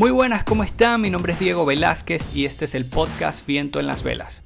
[0.00, 1.02] Muy buenas, ¿cómo están?
[1.02, 4.42] Mi nombre es Diego Velázquez y este es el podcast Viento en las Velas.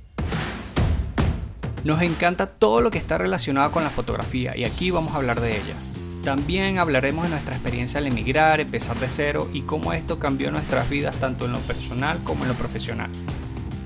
[1.84, 5.40] Nos encanta todo lo que está relacionado con la fotografía y aquí vamos a hablar
[5.40, 5.76] de ella.
[6.24, 10.90] También hablaremos de nuestra experiencia al emigrar, empezar de cero y cómo esto cambió nuestras
[10.90, 13.10] vidas tanto en lo personal como en lo profesional.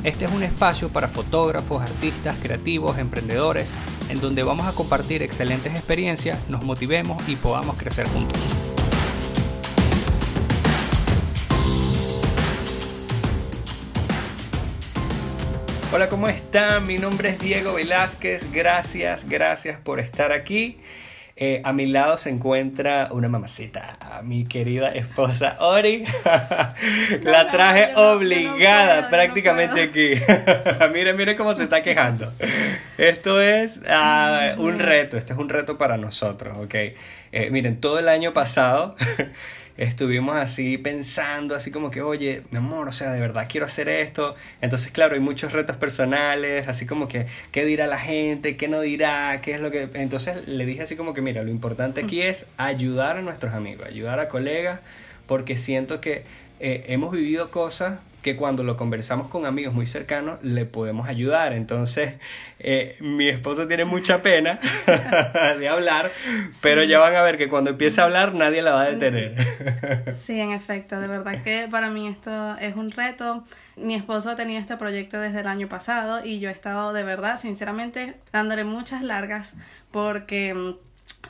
[0.05, 3.75] Este es un espacio para fotógrafos, artistas, creativos, emprendedores,
[4.09, 8.41] en donde vamos a compartir excelentes experiencias, nos motivemos y podamos crecer juntos.
[15.91, 16.87] Hola, ¿cómo están?
[16.87, 18.53] Mi nombre es Diego Velázquez.
[18.53, 20.79] Gracias, gracias por estar aquí.
[21.35, 26.05] Eh, a mi lado se encuentra una mamacita, mi querida esposa Ori.
[27.23, 30.11] la traje obligada prácticamente aquí.
[30.93, 32.34] miren, miren cómo se está quejando.
[32.98, 36.75] Esto es ah, un reto, este es un reto para nosotros, ¿ok?
[36.75, 38.95] Eh, miren, todo el año pasado
[39.78, 43.89] estuvimos así pensando, así como que, oye, mi amor, o sea, de verdad quiero hacer
[43.89, 44.34] esto.
[44.61, 48.56] Entonces, claro, hay muchos retos personales, así como que, ¿qué dirá la gente?
[48.56, 49.41] ¿Qué no dirá?
[49.41, 49.89] ¿Qué es lo que...?
[49.94, 53.86] Entonces le dije así como que, mira, lo importante aquí es ayudar a nuestros amigos,
[53.86, 54.80] ayudar a colegas,
[55.28, 56.24] porque siento que
[56.58, 61.52] eh, hemos vivido cosas que cuando lo conversamos con amigos muy cercanos le podemos ayudar.
[61.52, 62.14] Entonces,
[62.58, 64.58] eh, mi esposo tiene mucha pena
[65.58, 66.10] de hablar,
[66.60, 70.16] pero ya van a ver que cuando empiece a hablar nadie la va a detener.
[70.16, 73.44] sí, en efecto, de verdad que para mí esto es un reto.
[73.76, 77.04] Mi esposo ha tenido este proyecto desde el año pasado y yo he estado de
[77.04, 79.54] verdad, sinceramente, dándole muchas largas
[79.92, 80.74] porque mm,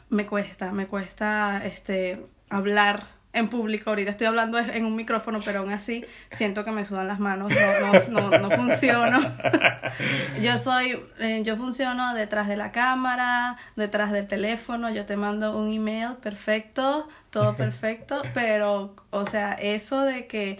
[0.09, 3.91] me cuesta, me cuesta este hablar en público.
[3.91, 7.53] Ahorita estoy hablando en un micrófono, pero aún así siento que me sudan las manos,
[8.11, 9.21] no, no, no, funciono.
[10.43, 15.57] yo soy, eh, yo funciono detrás de la cámara, detrás del teléfono, yo te mando
[15.57, 20.59] un email perfecto, todo perfecto, pero, o sea, eso de que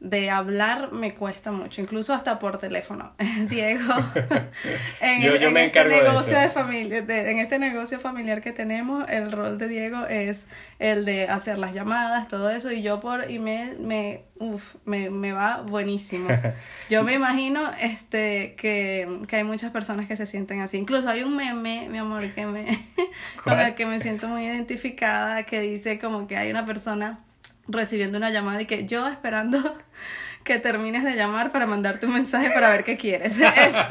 [0.00, 3.14] de hablar me cuesta mucho, incluso hasta por teléfono.
[3.48, 3.94] Diego,
[5.00, 9.32] en, yo, en me este negocio de, familia, en este negocio familiar que tenemos, el
[9.32, 10.46] rol de Diego es
[10.78, 15.32] el de hacer las llamadas, todo eso, y yo por email me, uf, me, me
[15.32, 16.28] va buenísimo.
[16.88, 20.78] Yo me imagino este que, que hay muchas personas que se sienten así.
[20.78, 22.78] Incluso hay un meme, mi amor, que me
[23.44, 27.18] con el que me siento muy identificada, que dice como que hay una persona
[27.68, 29.76] recibiendo una llamada y que yo esperando
[30.44, 33.34] que termines de llamar para mandarte un mensaje para ver qué quieres.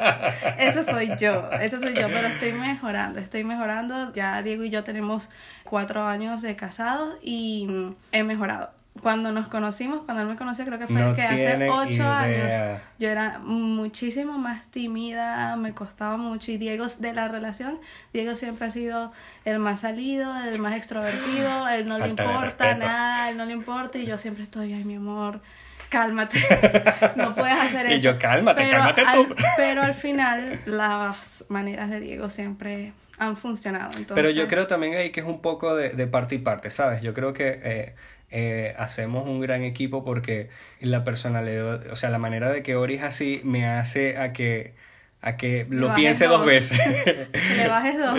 [0.57, 4.11] ese soy yo, ese soy yo, pero estoy mejorando, estoy mejorando.
[4.13, 5.29] Ya Diego y yo tenemos
[5.63, 7.67] cuatro años de casados y
[8.11, 12.05] he mejorado cuando nos conocimos, cuando él me conoció, creo que fue que hace ocho
[12.05, 16.51] años yo era muchísimo más tímida, me costaba mucho.
[16.51, 17.79] Y Diego, de la relación,
[18.13, 19.11] Diego siempre ha sido
[19.45, 23.97] el más salido, el más extrovertido, él no le importa nada, él no le importa.
[23.97, 25.41] Y yo siempre estoy, ay, mi amor,
[25.89, 26.39] cálmate,
[27.15, 27.95] no puedes hacer eso.
[27.95, 29.35] Y yo, cálmate, cálmate tú.
[29.57, 33.91] pero al final, las maneras de Diego siempre han funcionado.
[34.13, 37.01] Pero yo creo también ahí que es un poco de, de parte y parte, ¿sabes?
[37.01, 37.95] Yo creo que eh,
[38.29, 40.49] eh, hacemos un gran equipo porque
[40.81, 44.73] la personalidad, o sea, la manera de que Ori es así me hace a que
[45.21, 46.77] a que lo piense dos, veces.
[47.57, 48.17] Le bajes dos.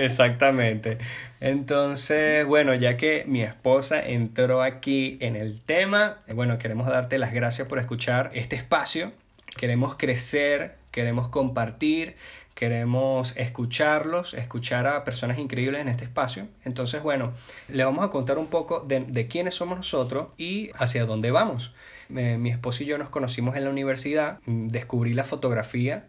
[0.00, 0.98] Exactamente.
[1.40, 7.32] Entonces, bueno, ya que mi esposa entró aquí en el tema, bueno, queremos darte las
[7.32, 9.12] gracias por escuchar este espacio.
[9.56, 12.16] Queremos crecer, queremos compartir,
[12.60, 16.46] queremos escucharlos, escuchar a personas increíbles en este espacio.
[16.62, 17.32] Entonces, bueno,
[17.68, 21.72] le vamos a contar un poco de, quiénes somos nosotros y hacia dónde vamos.
[22.10, 26.08] mi esposo y yo nos conocimos en la universidad, mm, descubrí la fotografía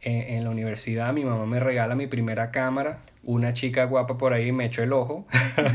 [0.00, 4.32] eh, en, la universidad, mi mamá me regala mi primera cámara, una chica guapa por
[4.34, 5.26] ahí me echó el ojo.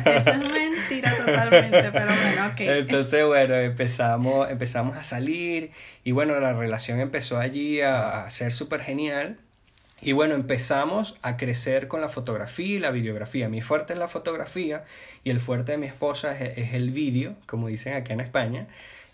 [0.05, 2.59] Eso es mentira totalmente, pero bueno, ok.
[2.61, 5.71] Entonces, bueno, empezamos, empezamos a salir
[6.05, 9.42] y bueno, la relación empezó allí a, a ser súper genial
[10.05, 13.47] y bueno, empezamos a crecer con la fotografía y la videografía.
[13.47, 14.83] Mi fuerte es la fotografía
[15.23, 18.67] y el fuerte de mi esposa es, el vídeo, como dicen acá en España.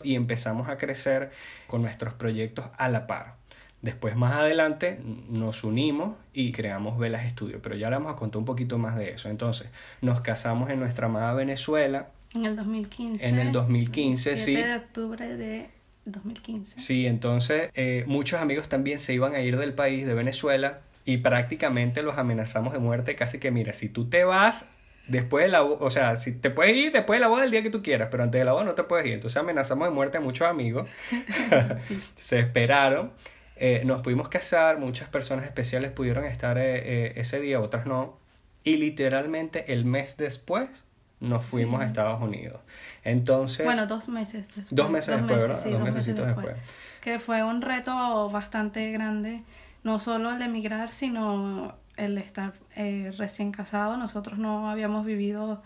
[0.04, 1.30] Y empezamos a crecer
[1.68, 3.36] con nuestros proyectos a la par.
[3.84, 5.00] Después, más adelante,
[5.30, 8.96] nos unimos y creamos Velas Estudio, pero ya le vamos a contar un poquito más
[8.96, 9.30] de eso.
[9.30, 9.70] Entonces,
[10.02, 12.10] nos casamos en nuestra amada Venezuela.
[12.34, 13.28] En el 2015.
[13.28, 14.56] En el 2015, sí.
[14.56, 15.70] de octubre de
[16.06, 16.80] 2015.
[16.80, 21.18] Sí, entonces eh, muchos amigos también se iban a ir del país, de Venezuela, y
[21.18, 24.68] prácticamente los amenazamos de muerte, casi que mira, si tú te vas
[25.08, 27.64] después de la o sea, si te puedes ir después de la boda el día
[27.64, 29.14] que tú quieras, pero antes de la boda no te puedes ir.
[29.14, 30.88] Entonces amenazamos de muerte a muchos amigos.
[32.18, 33.12] se esperaron.
[33.56, 38.18] Eh, nos pudimos casar, muchas personas especiales pudieron estar eh, ese día, otras no.
[38.64, 40.86] Y literalmente el mes después
[41.20, 42.62] nos fuimos a Estados Unidos.
[43.10, 43.66] Entonces...
[43.66, 44.76] Bueno, dos meses después.
[44.76, 45.62] Dos meses después, ¿verdad?
[45.62, 46.36] Sí, dos, dos meses después.
[46.36, 46.58] después.
[47.02, 49.44] Que fue un reto bastante grande,
[49.84, 53.98] no solo el emigrar, sino el estar eh, recién casado.
[53.98, 55.62] Nosotros no habíamos vivido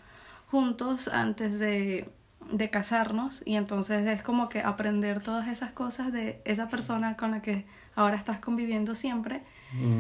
[0.50, 2.10] juntos antes de,
[2.52, 7.32] de casarnos y entonces es como que aprender todas esas cosas de esa persona con
[7.32, 9.42] la que ahora estás conviviendo siempre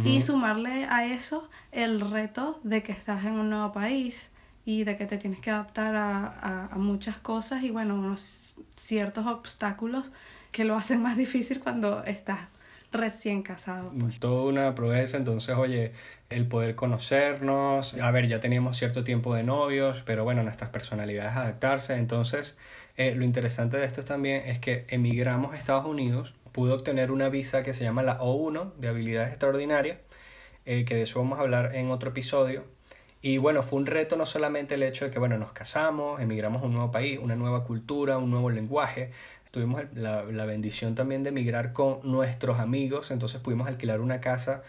[0.03, 4.29] y sumarle a eso el reto de que estás en un nuevo país
[4.65, 9.25] y de que te tienes que adaptar a, a, muchas cosas y bueno, unos ciertos
[9.27, 10.11] obstáculos
[10.51, 12.39] que lo hacen más difícil cuando estás
[12.93, 13.91] recién casado.
[13.99, 14.19] pues.
[14.19, 15.91] Toda una proeza, entonces, oye,
[16.29, 21.35] el poder conocernos, a ver, ya teníamos cierto tiempo de novios, pero bueno, nuestras personalidades
[21.35, 22.57] adaptarse, entonces,
[22.95, 27.29] eh, lo interesante de esto también es que emigramos a Estados Unidos, pude obtener una
[27.29, 29.97] visa que se llama la O1 de habilidades extraordinarias,
[30.65, 32.63] eh, que de eso vamos a hablar en otro episodio,
[33.23, 36.61] y bueno, fue un reto no solamente el hecho de que, bueno, nos casamos, emigramos
[36.61, 39.11] a un nuevo país, una nueva cultura, un nuevo lenguaje.
[39.49, 44.61] Tuvimos la, la, bendición también de emigrar con nuestros amigos, entonces pudimos alquilar una casa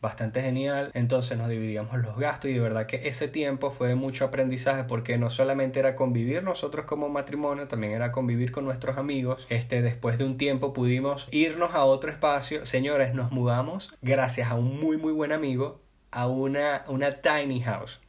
[0.00, 3.94] bastante genial, entonces nos dividíamos los gastos y de verdad que ese tiempo fue de
[3.94, 8.96] mucho aprendizaje porque no solamente era convivir nosotros como matrimonio, también era convivir con nuestros
[8.96, 9.46] amigos.
[9.50, 12.64] Este, después de un tiempo pudimos irnos a otro espacio.
[12.64, 18.00] Señores, nos mudamos gracias a un muy muy buen amigo a una, una tiny house.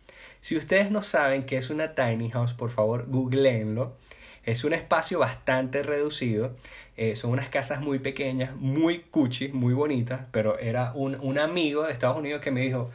[0.41, 3.97] Si ustedes no saben qué es una tiny house, por favor, googleenlo.
[4.43, 6.55] Es un espacio bastante reducido.
[6.97, 10.21] Eh, son unas casas muy pequeñas, muy cuchi, muy bonitas.
[10.31, 12.89] Pero era un, un amigo de Estados Unidos que me dijo,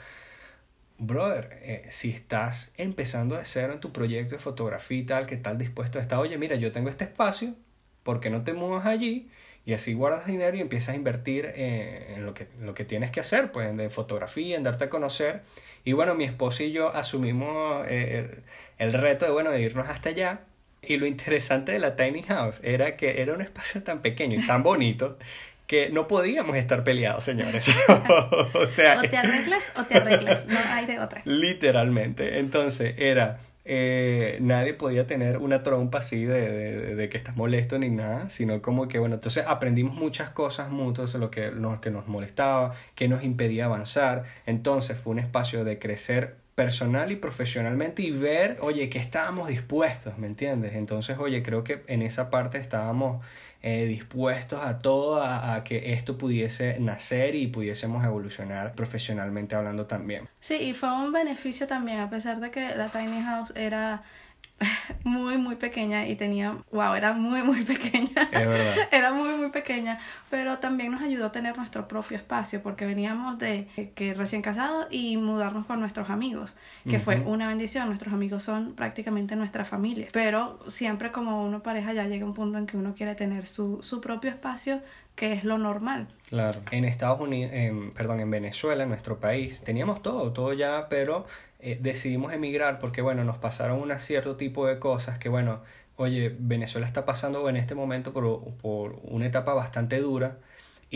[0.98, 5.36] brother, eh, si estás empezando de cero en tu proyecto de fotografía y tal, que
[5.36, 7.54] tal dispuesto está, oye, mira, yo tengo este espacio,
[8.02, 9.28] ¿por qué no te mudas allí?
[9.66, 13.11] Y así guardas dinero y empiezas a invertir eh, en lo que, lo que tienes
[13.11, 15.40] que hacer, pues en fotografía, en darte a conocer.
[15.84, 18.43] Y bueno, mi esposo y yo asumimos eh,
[18.78, 20.40] el, el, reto de, bueno, de irnos hasta allá.
[20.82, 24.46] Y lo interesante de la Tiny House era que era un espacio tan pequeño y
[24.46, 25.16] tan bonito
[25.67, 27.67] que no podíamos estar peleados, señores.
[28.55, 31.22] o sea, o te arreglas o te arreglas, no hay de otra.
[31.25, 32.38] Literalmente.
[32.38, 37.78] Entonces era eh, nadie podía tener una trompa así de, de, de, que estás molesto
[37.78, 41.90] ni nada, sino como que, bueno, entonces aprendimos muchas cosas mutuas, lo que, lo que
[41.90, 48.02] nos molestaba, que nos impedía avanzar, entonces fue un espacio de crecer personal y profesionalmente
[48.02, 50.75] y ver, oye, que estábamos dispuestos, ¿me entiendes?
[50.75, 53.25] Entonces, oye, creo que en esa parte estábamos
[53.66, 59.87] eh, dispuestos a todo, a, a, que esto pudiese nacer y pudiésemos evolucionar profesionalmente hablando
[59.87, 60.28] también.
[60.38, 64.02] Sí, y fue un beneficio también, a pesar de que la Tiny House era
[65.04, 68.74] muy muy pequeña y tenía wow era muy muy pequeña es verdad.
[68.92, 69.98] era muy muy pequeña
[70.30, 74.86] pero también nos ayudó a tener nuestro propio espacio porque veníamos de que recién casados
[74.90, 76.54] y mudarnos con nuestros amigos
[76.88, 77.02] que uh -huh.
[77.02, 82.04] fue una bendición nuestros amigos son prácticamente nuestra familia pero siempre como uno pareja ya
[82.04, 84.80] llega un punto en que uno quiere tener su, su propio espacio
[85.14, 89.62] que es lo normal Claro, en Estados Unidos, en, perdón, en Venezuela, en nuestro país,
[89.64, 91.26] teníamos todo, todo ya, pero
[91.61, 95.61] eh, decidimos emigrar porque, bueno, nos pasaron un cierto tipo de cosas que, bueno,
[95.94, 100.38] oye, Venezuela está pasando en este momento por, por una etapa bastante dura.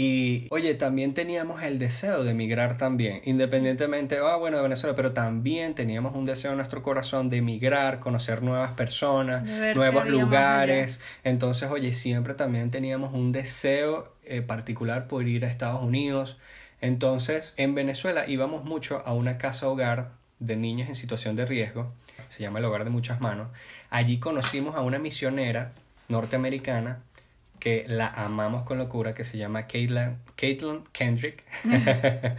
[0.00, 5.10] Y, oye, también teníamos el deseo de emigrar también, independientemente, ah, bueno, de Venezuela, pero
[5.10, 9.42] también teníamos un deseo en nuestro corazón de emigrar, conocer nuevas personas,
[9.74, 11.00] nuevos lugares.
[11.24, 16.38] Entonces, oye, siempre también teníamos un deseo eh, particular por ir a Estados Unidos.
[16.80, 21.92] Entonces, en Venezuela íbamos mucho a una casa hogar de niños en situación de riesgo,
[22.28, 23.48] se llama el hogar de muchas manos.
[23.90, 25.72] Allí conocimos a una misionera
[26.06, 27.00] norteamericana
[27.58, 31.44] que la amamos con locura, que se llama Caitlin, Caitlin Kendrick.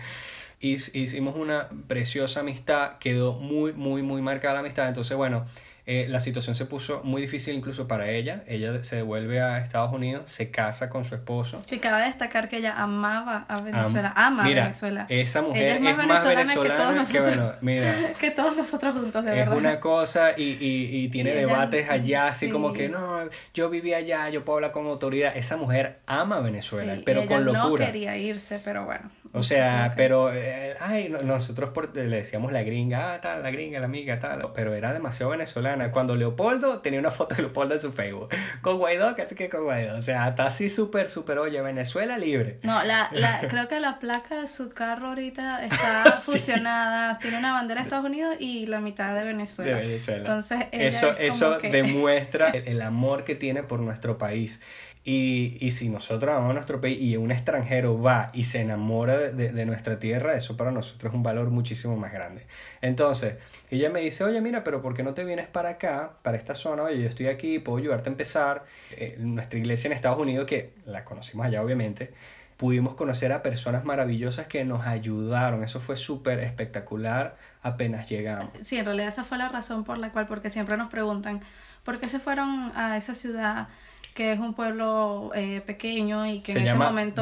[0.59, 4.87] Hicimos una preciosa amistad, quedó muy, muy, muy marcada la amistad.
[4.87, 5.45] Entonces, bueno,
[5.91, 8.43] eh, la situación se puso muy difícil incluso para ella.
[8.45, 11.63] Ella se devuelve a Estados Unidos, se casa con su esposo.
[11.71, 15.05] Y cabe destacar que ella amaba a Venezuela, Am ama mira, a Venezuela.
[15.09, 17.95] Esa mujer ella es más, es más venezolana, venezolana que, que, bueno, mira.
[18.19, 19.55] que todos nosotros juntos, de es verdad.
[19.55, 22.51] Es una cosa y, y, y tiene y ella, debates allá, así sí.
[22.51, 25.35] como que no, yo viví allá, yo puedo hablar con autoridad.
[25.35, 27.85] Esa mujer ama a Venezuela, sí, pero ella con locura.
[27.87, 29.09] no quería irse, pero bueno.
[29.31, 33.79] O sea, pero, eh, ay, nosotros por, le decíamos la gringa, ah, tal, la gringa,
[33.79, 35.91] la amiga, tal, pero era demasiado venezolana.
[35.91, 38.29] Cuando Leopoldo tenía una foto de Leopoldo en su Facebook,
[38.61, 39.97] con Guaidó, casi que con Guaidó.
[39.97, 42.59] O sea, está así súper, súper, oye, Venezuela libre.
[42.63, 46.31] No, la, la, creo que la placa de su carro ahorita está Sí.
[46.31, 49.75] fusionada, tiene una bandera de Estados Unidos y la mitad de Venezuela.
[49.75, 50.19] De Venezuela.
[50.21, 54.59] Entonces, ella eso es eso que- demuestra el, el amor que tiene por nuestro país.
[55.03, 59.17] Y, y si nosotros vamos a nuestro país y un extranjero va y se enamora
[59.17, 62.45] de, de, nuestra tierra, eso para nosotros es un valor muchísimo más grande.
[62.81, 63.35] Entonces,
[63.71, 66.53] ella me dice, oye, mira, pero ¿por qué no te vienes para acá, para esta
[66.53, 66.83] zona?
[66.83, 68.65] Oye, yo estoy aquí, puedo ayudarte a empezar.
[68.91, 72.11] Eh, nuestra iglesia en Estados Unidos, que la conocimos allá obviamente,
[72.59, 75.63] pudimos conocer a personas maravillosas que nos ayudaron.
[75.63, 78.49] Eso fue súper espectacular apenas llegamos.
[78.61, 81.39] Sí, en realidad esa fue la razón por la cual, porque siempre nos preguntan,
[81.85, 83.69] ¿por qué se fueron a esa ciudad?
[84.13, 87.21] Que es un pueblo eh, pequeño y que en ese momento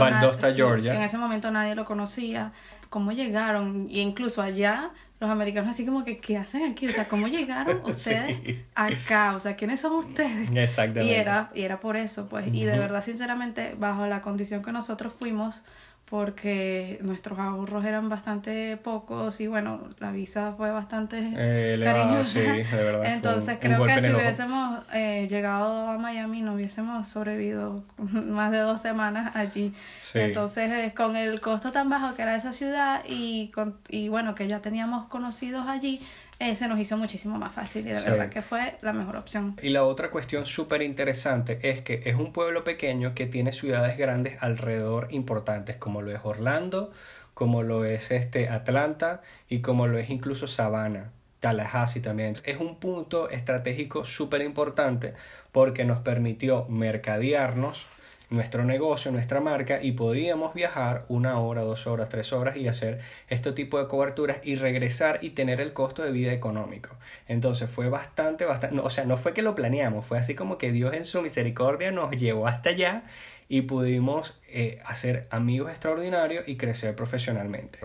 [0.55, 0.91] Georgia.
[0.91, 2.51] que en ese momento nadie lo conocía
[2.89, 3.87] cómo llegaron.
[3.89, 7.81] Y incluso allá los americanos así como que qué hacen aquí o sea cómo llegaron
[7.85, 8.37] ustedes
[8.75, 11.11] acá o sea quiénes son ustedes exactamente.
[11.11, 12.47] Y era y era por eso pues.
[12.53, 15.63] Y de verdad sinceramente bajo la condición que nosotros fuimos
[16.09, 22.39] porque nuestros ahorros eran bastante pocos y bueno, la visa fue bastante eh, cariñosa.
[22.39, 23.05] Sí, de verdad.
[23.13, 28.81] Entonces creo que si hubiésemos eh, llegado a Miami no hubiésemos sobrevivido más de dos
[28.81, 29.73] semanas allí.
[30.13, 34.47] Entonces con el costo tan bajo que era esa ciudad y, con, y bueno, que
[34.47, 35.99] ya teníamos conocidos allí,
[36.39, 39.57] eh, se nos hizo muchísimo más fácil y de verdad que fue la mejor opción.
[39.61, 43.97] Y la otra cuestión súper interesante es que es un pueblo pequeño que tiene ciudades
[43.97, 46.91] grandes alrededor importantes, como lo es Orlando,
[47.33, 51.11] como lo es este Atlanta y como lo es incluso Savannah.
[51.39, 52.33] Tallahassee también.
[52.45, 55.13] Es un punto estratégico súper importante
[55.51, 57.85] porque nos permitió mercadearnos
[58.29, 62.99] nuestro negocio, nuestra marca y podíamos viajar una hora, dos horas, tres horas y hacer
[63.29, 66.89] este tipo de coberturas y regresar y tener el costo de vida económico.
[67.27, 70.71] Entonces fue bastante, bastante, o sea, no fue que lo planeamos, fue así como que
[70.71, 73.03] Dios en su misericordia nos llevó hasta allá
[73.49, 77.79] y pudimos eh, hacer amigos extraordinarios y crecer profesionalmente.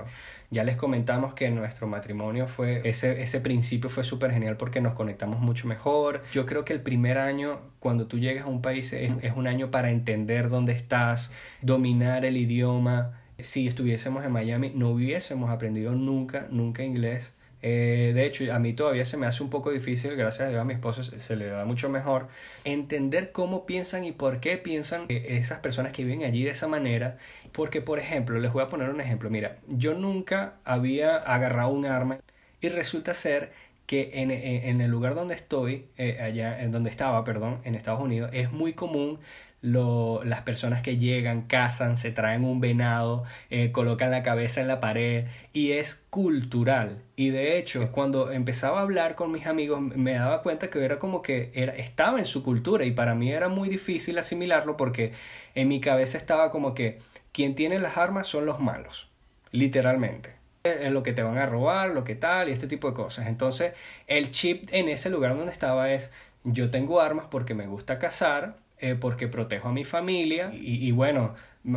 [0.51, 4.93] Ya les comentamos que nuestro matrimonio fue, ese, ese principio fue súper genial porque nos
[4.95, 6.23] conectamos mucho mejor.
[6.33, 9.47] Yo creo que el primer año, cuando tú llegas a un país, es, es un
[9.47, 11.31] año para entender dónde estás,
[11.63, 13.21] dominar el idioma.
[13.39, 18.73] Si estuviésemos en Miami, no hubiésemos aprendido nunca, nunca inglés eh, de hecho, a mí
[18.73, 21.47] todavía se me hace un poco difícil, gracias a Dios a mi esposo se le
[21.47, 22.29] da mucho mejor,
[22.65, 27.19] entender cómo piensan y por qué piensan esas personas que viven allí de esa manera.
[27.53, 29.31] Porque, por ejemplo, les voy a poner un ejemplo.
[29.31, 32.19] Mira, yo nunca había agarrado un arma
[32.61, 33.53] y resulta ser
[33.87, 38.01] que en, en, el lugar donde estoy, eh, allá en donde estaba, perdón, en Estados
[38.01, 39.19] Unidos, es muy común
[39.63, 44.69] lo, las personas que llegan, cazan, se traen un venado, eh, colocan la cabeza en
[44.69, 46.99] la pared y es cultural.
[47.17, 50.99] Y de hecho, cuando empezaba a hablar con mis amigos, me daba cuenta que era
[50.99, 55.13] como que era, estaba en su cultura y para mí era muy difícil asimilarlo porque
[55.55, 56.99] en mi cabeza estaba como que
[57.33, 59.09] quien tiene las armas son los malos,
[59.53, 62.95] literalmente es lo que te van a robar, lo que tal y este tipo de
[62.95, 63.27] cosas.
[63.27, 63.73] Entonces,
[64.07, 66.13] el chip en ese lugar donde estaba es
[66.45, 71.35] yo tengo armas porque me gusta cazar, eh, porque protejo a mi familia y, bueno,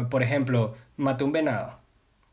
[0.10, 1.80] por ejemplo, maté un venado.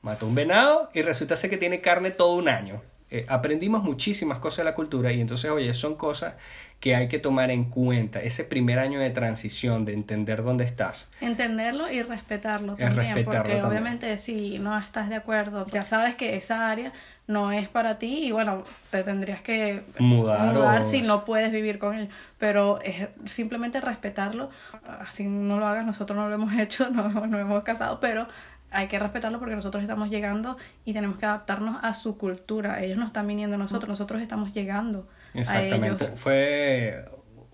[0.01, 2.83] Maté un venado y resulta ser que tiene carne todo un año.
[3.15, 6.33] Eh, aprendimos muchísimas cosas de la cultura y entonces, oye, son cosas
[6.81, 8.23] que hay que tomar en cuenta.
[8.23, 11.11] Ese primer año de transición, de entender dónde estás.
[11.21, 13.23] Entenderlo y respetarlo también.
[13.27, 16.95] porque obviamente si no estás de acuerdo, ya sabes que esa área
[17.27, 21.95] no es para ti y bueno, te tendrías que mudar, si no puedes vivir con
[21.95, 22.09] él.
[22.39, 24.49] Pero es simplemente respetarlo.
[25.01, 28.27] Así no lo hagas, nosotros no lo hemos hecho, no, no hemos casado, pero
[28.73, 32.83] hay que respetarlo porque nosotros estamos llegando y tenemos que adaptarnos a su cultura.
[32.83, 35.09] Ellos no están viniendo a nosotros, nosotros estamos llegando.
[35.35, 36.07] Exactamente.
[36.17, 37.05] Fue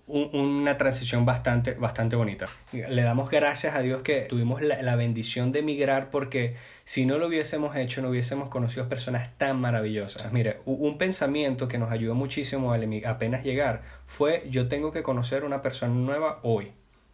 [0.09, 2.47] una transición bastante, bastante bonita.
[2.71, 7.27] Le damos gracias a Dios que tuvimos la, bendición de emigrar porque si no lo
[7.27, 10.33] hubiésemos hecho no hubiésemos conocido personas tan maravillosas.
[10.33, 15.43] Mire, un pensamiento que nos ayudó muchísimo al apenas llegar fue yo tengo que conocer
[15.43, 16.71] una persona nueva hoy.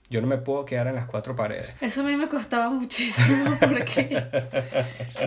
[0.09, 1.73] Yo no me puedo quedar en las cuatro paredes.
[1.81, 4.23] Eso a mí me costaba muchísimo porque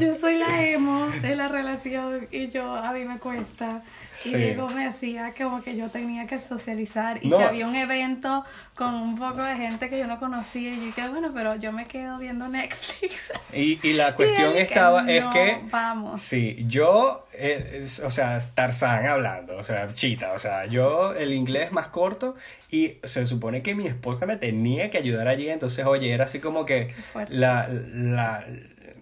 [0.00, 3.82] yo soy la emo de la relación y yo a mí me cuesta
[4.24, 7.18] y Diego me hacía como que yo tenía que socializar.
[7.22, 8.44] Y si había un evento
[8.74, 11.72] con un poco de gente que yo no conocía, y yo dije, bueno, pero yo
[11.72, 13.32] me quedo viendo Netflix.
[13.52, 15.60] Y, y la cuestión estaba, es que.
[15.70, 16.20] Vamos.
[16.20, 21.72] Sí, yo, eh, o sea, Tarzán hablando, o sea, chita, o sea, yo el inglés
[21.72, 22.34] más corto
[22.70, 26.38] y se supone que mi esposa me tenía que ayudar allí, entonces, oye, era así
[26.40, 26.94] como que
[27.28, 28.44] la, la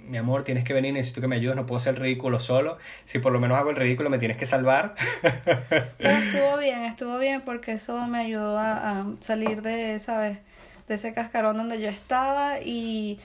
[0.09, 2.79] mi amor, tienes que venir, necesito que me ayudes, no puedo ser ridículo solo.
[3.05, 4.95] Si por lo menos hago el ridículo, me tienes que salvar.
[5.99, 10.39] Pero estuvo bien, estuvo bien porque eso me ayudó a, salir de, ¿sabes?
[10.89, 13.19] De ese cascarón donde yo estaba y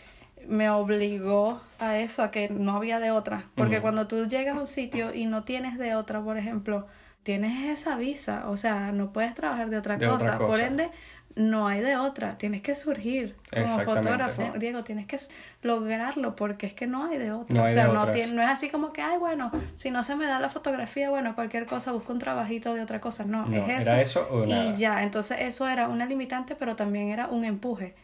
[0.48, 3.46] me obligó a eso, a que no había de otra.
[3.56, 6.88] Porque cuando tú llegas a un sitio y no tienes de otra, por ejemplo,
[7.24, 10.26] tienes esa visa, o sea, no puedes trabajar de otra, De cosa.
[10.26, 10.66] otra Por cosa.
[10.66, 10.90] ende,
[11.36, 14.42] no hay de otra, tienes que surgir como fotógrafo.
[14.60, 15.18] Diego, tienes que
[15.62, 17.56] lograrlo porque es que no hay de otra.
[17.56, 19.92] No o hay sea, de no, tiene- no es así como que, ay, bueno, si
[19.92, 23.24] no se me da la fotografía, bueno, cualquier cosa, busco un trabajito de otra cosa.
[23.26, 23.90] No, No, es eso.
[23.92, 24.66] era eso o nada.
[24.66, 27.96] Y ya, entonces eso era una limitante, pero también era un empuje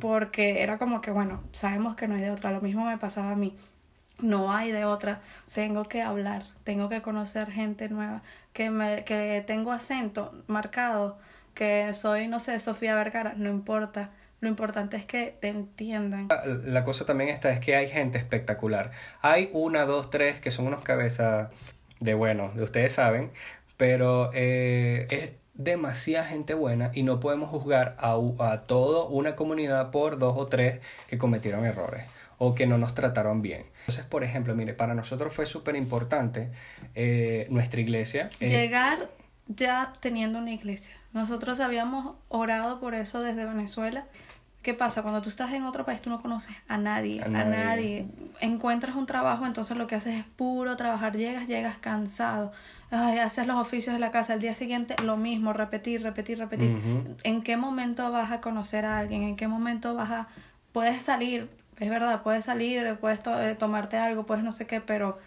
[0.00, 3.32] porque era como que, bueno, sabemos que no hay de otra, lo mismo me pasaba
[3.32, 3.56] a mí,
[4.20, 5.20] no hay de otra,
[5.52, 11.18] tengo que hablar, tengo que conocer gente nueva, que, me, que tengo acento marcado,
[11.54, 16.28] que soy, no sé, Sofía Vergara, no importa, lo importante es que te entiendan.
[16.64, 18.90] La cosa también está es que hay gente espectacular.
[19.20, 21.48] Hay una, dos, tres que son unos cabezas
[22.00, 23.30] de bueno, de ustedes saben,
[23.76, 29.90] pero eh, es demasiada gente buena y no podemos juzgar a, a toda una comunidad
[29.90, 32.04] por dos o tres que cometieron errores
[32.38, 33.62] o que no nos trataron bien.
[33.80, 36.50] Entonces, por ejemplo, mire, para nosotros fue súper importante
[36.96, 38.28] eh, nuestra iglesia.
[38.40, 39.08] eh, Llegar
[39.56, 40.94] ya teniendo una iglesia.
[41.12, 44.04] Nosotros habíamos orado por eso desde Venezuela.
[44.62, 45.02] ¿Qué pasa?
[45.02, 47.50] Cuando tú estás en otro país, tú no conoces a nadie, A a nadie.
[47.50, 48.06] nadie.
[48.40, 51.16] Encuentras un trabajo, entonces lo que haces es puro trabajar.
[51.16, 52.52] Llegas, llegas cansado.
[52.92, 54.34] Ay, haces los oficios de la casa.
[54.34, 56.76] Al día siguiente, lo mismo, repetir, repetir, repetir.
[57.24, 59.22] ¿En qué momento vas a conocer a alguien?
[59.24, 60.28] ¿En qué momento vas a...
[60.70, 64.80] Puedes salir, es verdad, puedes salir, puedes to- eh, tomarte algo, puedes no sé qué,
[64.80, 65.18] pero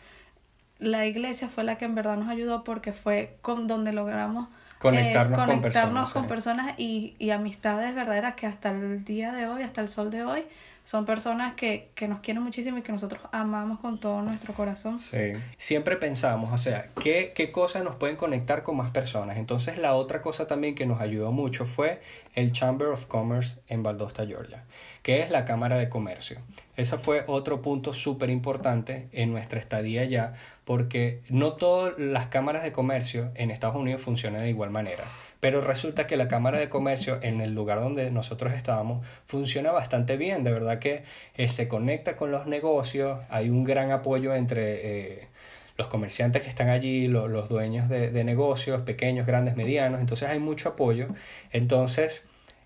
[0.79, 4.77] la iglesia fue la que en verdad nos ayudó porque fue con donde logramos eh,
[4.79, 9.48] Conectarnos con conectarnos personas, con personas y, y amistades verdaderas que hasta el día de
[9.48, 10.44] hoy, hasta el sol de hoy,
[10.86, 15.00] son personas que, que nos quieren muchísimo y que nosotros amamos con todo nuestro corazón.
[15.00, 15.34] Sí.
[15.58, 19.38] Siempre pensamos, o sea, ¿qué, qué cosas nos pueden conectar con más personas?
[19.38, 22.01] Entonces la otra cosa también que nos ayudó mucho fue
[22.36, 24.63] el Chamber of Commerce en Valdosta, Georgia,
[25.05, 26.39] que es la Cámara de Comercio.
[26.77, 30.33] Ese fue otro punto súper importante en nuestra estadía allá,
[30.63, 35.03] porque no todas las cámaras de comercio en Estados Unidos funcionan de igual manera.
[35.39, 40.17] Pero resulta que la Cámara de Comercio en el lugar donde nosotros estábamos funciona bastante
[40.17, 41.03] bien, de verdad que
[41.38, 44.63] eh, se conecta con los negocios, hay un gran apoyo entre
[45.19, 45.27] eh,
[45.77, 50.39] los comerciantes que están allí, lo- los dueños de negocios, pequeños, grandes, medianos, entonces hay
[50.39, 51.09] mucho apoyo.
[51.51, 52.24] Entonces,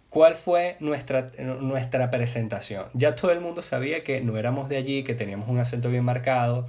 [0.10, 2.86] ¿cuál fue nuestra, nuestra presentación?
[2.94, 6.04] Ya todo el mundo sabía que no éramos de allí, que teníamos un acento bien
[6.04, 6.66] marcado,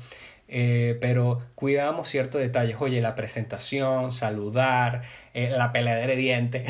[0.48, 2.76] eh, pero cuidábamos ciertos detalles.
[2.80, 6.64] Oye, la presentación, saludar, eh, la peladera de dientes,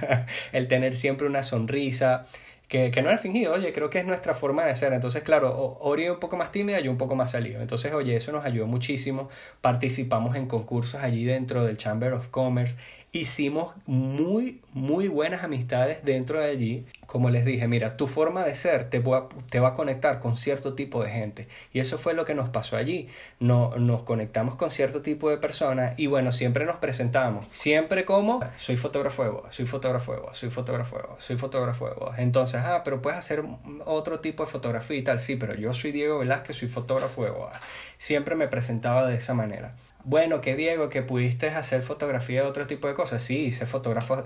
[0.52, 2.26] el tener siempre una sonrisa,
[2.68, 4.92] que, que no era fingido, oye, creo que es nuestra forma de ser.
[4.92, 7.60] Entonces, claro, Ori un poco más tímida, yo un poco más salido.
[7.60, 9.28] Entonces, oye, eso nos ayudó muchísimo.
[9.60, 12.76] Participamos en concursos allí dentro del Chamber of Commerce.
[13.14, 16.84] Hicimos muy, muy buenas amistades dentro de allí.
[17.06, 20.36] Como les dije, mira, tu forma de ser te va, te va a conectar con
[20.36, 21.46] cierto tipo de gente.
[21.72, 23.08] Y eso fue lo que nos pasó allí.
[23.38, 27.46] No, nos conectamos con cierto tipo de personas y bueno, siempre nos presentamos.
[27.52, 31.36] Siempre como, soy fotógrafo de boda, soy fotógrafo de boda, soy fotógrafo de boda, soy
[31.36, 32.14] fotógrafo de boda.
[32.18, 33.44] Entonces, ah, pero puedes hacer
[33.84, 35.20] otro tipo de fotografía y tal.
[35.20, 37.60] Sí, pero yo soy Diego Velázquez, soy fotógrafo de boda.
[37.96, 39.76] Siempre me presentaba de esa manera.
[40.06, 43.22] Bueno, que Diego, que pudiste hacer fotografía de otro tipo de cosas.
[43.22, 43.64] Sí, hice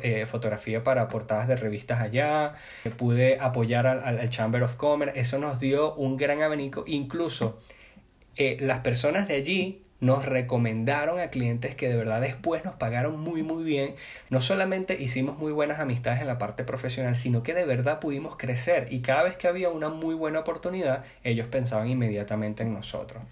[0.03, 4.75] eh, fotografía para portadas de revistas allá, eh, pude apoyar al, al- al Chamber of
[4.75, 5.19] Commerce.
[5.21, 6.83] Eso nos dio un gran abanico.
[6.87, 7.61] Incluso
[8.37, 13.21] eh, las personas de allí nos recomendaron a clientes que de verdad después nos pagaron
[13.21, 13.97] muy muy bien.
[14.31, 18.37] No solamente hicimos muy buenas amistades en la parte profesional, sino que de verdad pudimos
[18.37, 23.23] crecer y cada vez que había una muy buena oportunidad, ellos pensaban inmediatamente en nosotros.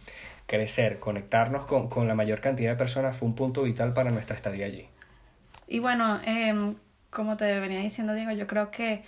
[0.46, 4.36] Crecer, conectarnos con, con la mayor cantidad de personas fue un punto vital para nuestra
[4.36, 4.88] estadía allí.
[5.66, 6.76] Y bueno, em,
[7.10, 9.04] como te venía diciendo, Diego, yo creo que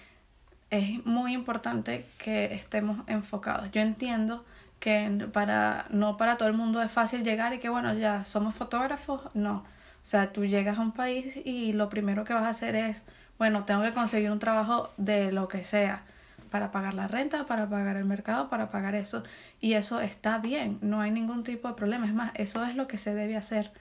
[0.70, 3.70] es muy importante que estemos enfocados.
[3.70, 4.44] Yo entiendo
[4.81, 8.55] que para no para todo el mundo es fácil llegar y que bueno, ya somos
[8.55, 9.64] fotógrafos, no.
[10.03, 13.05] O sea, tú llegas a un país y lo primero que vas a hacer es,
[13.38, 16.03] bueno, tengo que conseguir un trabajo de lo que sea
[16.51, 19.23] para pagar la renta, para pagar el mercado, para pagar eso.
[19.61, 22.07] Y eso está bien, no hay ningún tipo de problema.
[22.07, 23.73] Es más, eso es lo que se debe hacer.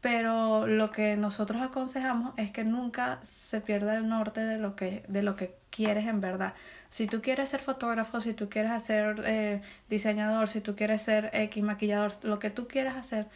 [0.00, 5.02] Pero lo que nosotros aconsejamos es que nunca se pierda el norte de lo que,
[5.08, 6.52] de lo que quieres en verdad.
[6.90, 11.30] Si tú quieres ser fotógrafo, si tú quieres ser eh, diseñador, si tú quieres ser
[11.32, 13.28] X maquillador, lo que tú quieras hacer,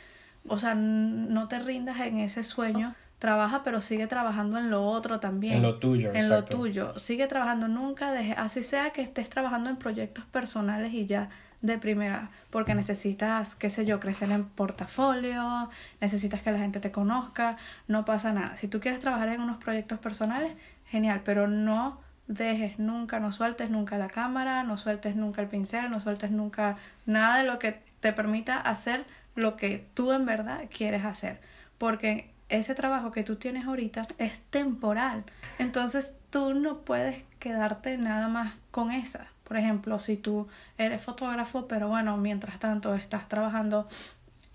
[0.47, 2.95] o sea, no te rindas en ese sueño.
[3.19, 5.57] Trabaja, pero sigue trabajando en lo otro también.
[5.57, 6.99] En lo tuyo, En lo tuyo.
[6.99, 11.29] Sigue trabajando, nunca deje, así sea que estés trabajando en proyectos personales y ya
[11.61, 15.69] de primera, porque necesitas, qué sé yo, crecer en portafolio,
[16.01, 17.57] necesitas que la gente te conozca,
[17.89, 18.57] no pasa nada.
[18.57, 20.53] Si tú quieres trabajar en unos proyectos personales,
[20.87, 25.91] genial, pero no dejes nunca, no sueltes nunca la cámara, no sueltes nunca el pincel,
[25.91, 26.77] no sueltes nunca
[27.07, 29.05] nada de lo que te permita hacer
[29.35, 31.41] lo que tú en verdad quieres hacer,
[31.79, 35.25] porque ese trabajo que tú tienes ahorita es temporal.
[35.59, 39.29] Entonces tú no puedes quedarte nada más con esa.
[39.45, 43.89] Por ejemplo, si tú eres fotógrafo, pero bueno, mientras tanto estás trabajando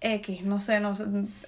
[0.02, 0.94] X, no sé, no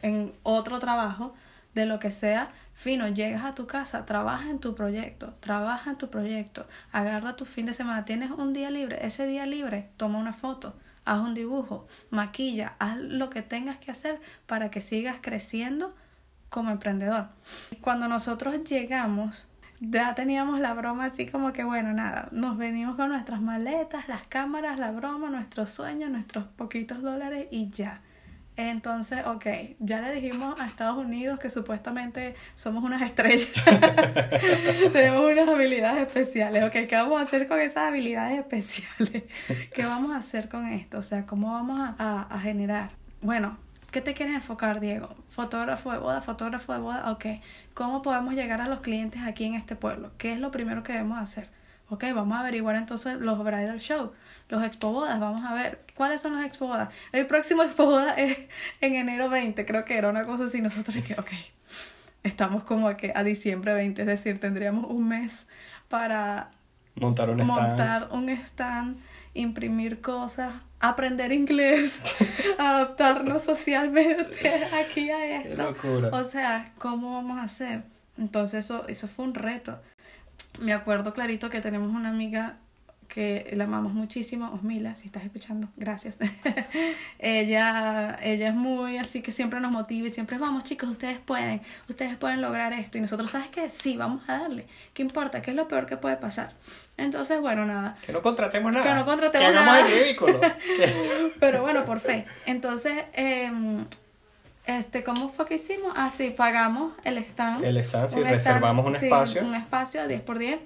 [0.01, 1.36] en otro trabajo,
[1.75, 5.97] de lo que sea, fino, llegas a tu casa, trabaja en tu proyecto, trabaja en
[5.97, 10.17] tu proyecto, agarra tu fin de semana, tienes un día libre, ese día libre, toma
[10.17, 15.17] una foto, haz un dibujo, maquilla, haz lo que tengas que hacer para que sigas
[15.21, 15.93] creciendo
[16.56, 17.28] como emprendedor.
[17.82, 19.50] Cuando nosotros llegamos,
[19.82, 24.26] ya teníamos la broma así como que bueno, nada, nos venimos con nuestras maletas, las
[24.26, 28.00] cámaras, la broma, nuestros sueños, nuestros poquitos dólares y ya.
[28.56, 29.46] Entonces, ok,
[29.80, 33.50] ya le dijimos a Estados Unidos que supuestamente somos unas estrellas.
[34.94, 36.63] Tenemos unas habilidades especiales.
[36.63, 39.24] Ok, ¿qué vamos a hacer con esas habilidades especiales?
[39.74, 41.00] ¿Qué vamos a hacer con esto?
[41.00, 42.91] O sea, ¿cómo vamos a, a, generar?
[43.22, 43.58] Bueno,
[43.95, 45.15] ¿qué te quieres enfocar, Diego?
[45.29, 47.13] Fotógrafo de boda, fotógrafo de boda.
[47.13, 47.27] Ok,
[47.73, 50.12] ¿cómo podemos llegar a los clientes aquí en este pueblo?
[50.17, 51.47] ¿Qué es lo primero que debemos hacer?
[51.88, 54.12] Ok, vamos a averiguar entonces los bridal show
[54.49, 56.89] los expo bodas, vamos a ver cuáles son los expo bodas.
[57.13, 58.38] El próximo expo boda es
[58.81, 61.31] en enero 20, creo que era una cosa así, nosotros que, ok,
[62.23, 65.47] estamos como que a diciembre 20, es decir, tendríamos un mes
[65.88, 66.51] para
[66.95, 68.97] montar un montar un stand
[69.36, 72.02] imprimir cosas, aprender inglés,
[72.58, 75.56] adaptarnos socialmente aquí a esto.
[75.56, 76.10] Qué locura.
[76.12, 77.84] O sea, ¿cómo vamos a hacer?
[78.17, 79.80] Entonces eso, eso fue un reto.
[80.60, 82.58] Me acuerdo clarito que tenemos una amiga
[83.08, 86.18] que la amamos muchísimo, Osmila, si estás escuchando, gracias.
[87.20, 91.62] ella, ella es muy así que siempre nos motiva y siempre vamos chicos, ustedes pueden,
[91.89, 92.98] ustedes pueden lograr esto.
[92.98, 93.70] Y nosotros, ¿sabes qué?
[93.70, 94.68] Sí, vamos a darle.
[94.94, 95.41] ¿Qué importa?
[95.41, 96.54] ¿Qué es lo peor que puede pasar?
[96.98, 97.96] Entonces, bueno, nada.
[98.06, 98.84] Que no contratemos nada.
[98.84, 100.41] Que no contratemos que hagamos el ridículo.
[101.39, 102.26] Pero bueno, por fe.
[102.46, 103.52] Entonces, eh,
[104.65, 105.94] este, ¿cómo fue que hicimos?
[105.96, 107.63] Así, ah, pagamos el stand.
[107.63, 109.44] El stand, sí, reservamos un espacio.
[109.44, 110.60] Un espacio 10 por 10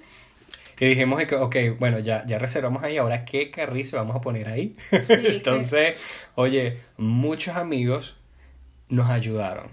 [0.80, 4.48] y dijimos que, ok, bueno, ya, ya reservamos ahí, ahora qué carrizo vamos a poner
[4.48, 4.76] ahí.
[5.08, 6.02] Entonces,
[6.34, 8.16] oye, muchos amigos
[8.88, 9.68] nos ayudaron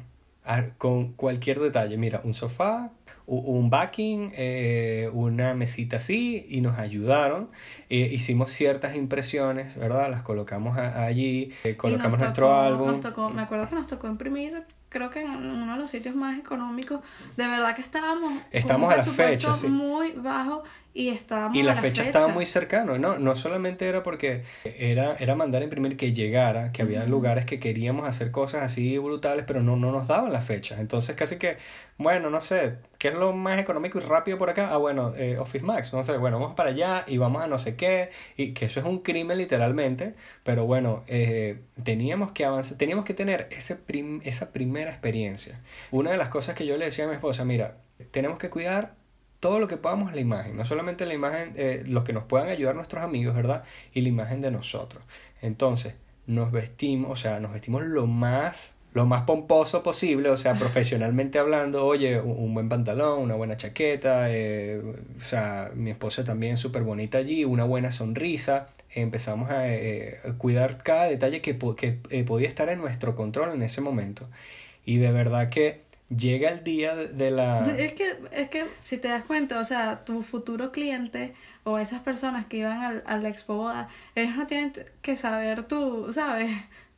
[0.77, 1.97] con cualquier detalle.
[1.97, 2.91] Mira, un sofá,
[3.25, 7.49] un backing, eh, una mesita así, y nos ayudaron.
[7.89, 10.09] Eh, hicimos ciertas impresiones, ¿verdad?
[10.09, 12.99] Las colocamos allí, eh, colocamos nuestro álbum.
[13.33, 17.01] me acuerdo que nos tocó imprimir creo que en uno de los sitios más económicos,
[17.35, 20.63] de verdad que estábamos estamos a la fecha muy bajo
[20.97, 25.35] y estábamos y la, fecha, estaba muy cercano no no solamente era porque era era
[25.35, 29.63] mandar a imprimir que llegara que había lugares que queríamos hacer cosas así brutales pero
[29.63, 31.57] no no nos daban la fecha entonces casi que
[31.97, 35.37] bueno no sé qué es lo más económico y rápido por acá ah bueno eh,
[35.37, 38.09] Office Max no sé bueno vamos para allá y vamos a no sé qué.
[38.35, 40.13] Y que eso es un crimen literalmente.
[40.43, 43.77] Pero bueno eh, teníamos que avanzar teníamos que tener ese
[44.23, 45.61] esa primera experiencia.
[45.91, 47.77] Una de las cosas que yo le decía a mi esposa mira
[48.11, 48.95] tenemos que cuidar
[49.39, 52.49] todo lo que podamos la imagen, no solamente la imagen, eh, los que nos puedan
[52.49, 53.63] ayudar nuestros amigos, ¿verdad?
[53.93, 55.03] Y la imagen de nosotros.
[55.41, 55.95] Entonces,
[56.25, 61.37] nos vestimos, o sea, nos vestimos lo más lo más pomposo posible, o sea, profesionalmente
[61.37, 64.81] hablando, oye, un, buen pantalón, una buena chaqueta, eh,
[65.17, 70.81] o sea, mi esposa también súper bonita allí, una buena sonrisa, empezamos a eh, cuidar
[70.81, 74.27] cada detalle que, que podía estar en nuestro control en ese momento.
[74.83, 75.81] Y de verdad que
[76.15, 77.67] llega el día de la...
[77.77, 82.01] Es que, es que si te das cuenta, o sea, tu futuro cliente o esas
[82.01, 86.49] personas que iban al, al expo boda, ellos no tienen que saber tú, ¿sabes?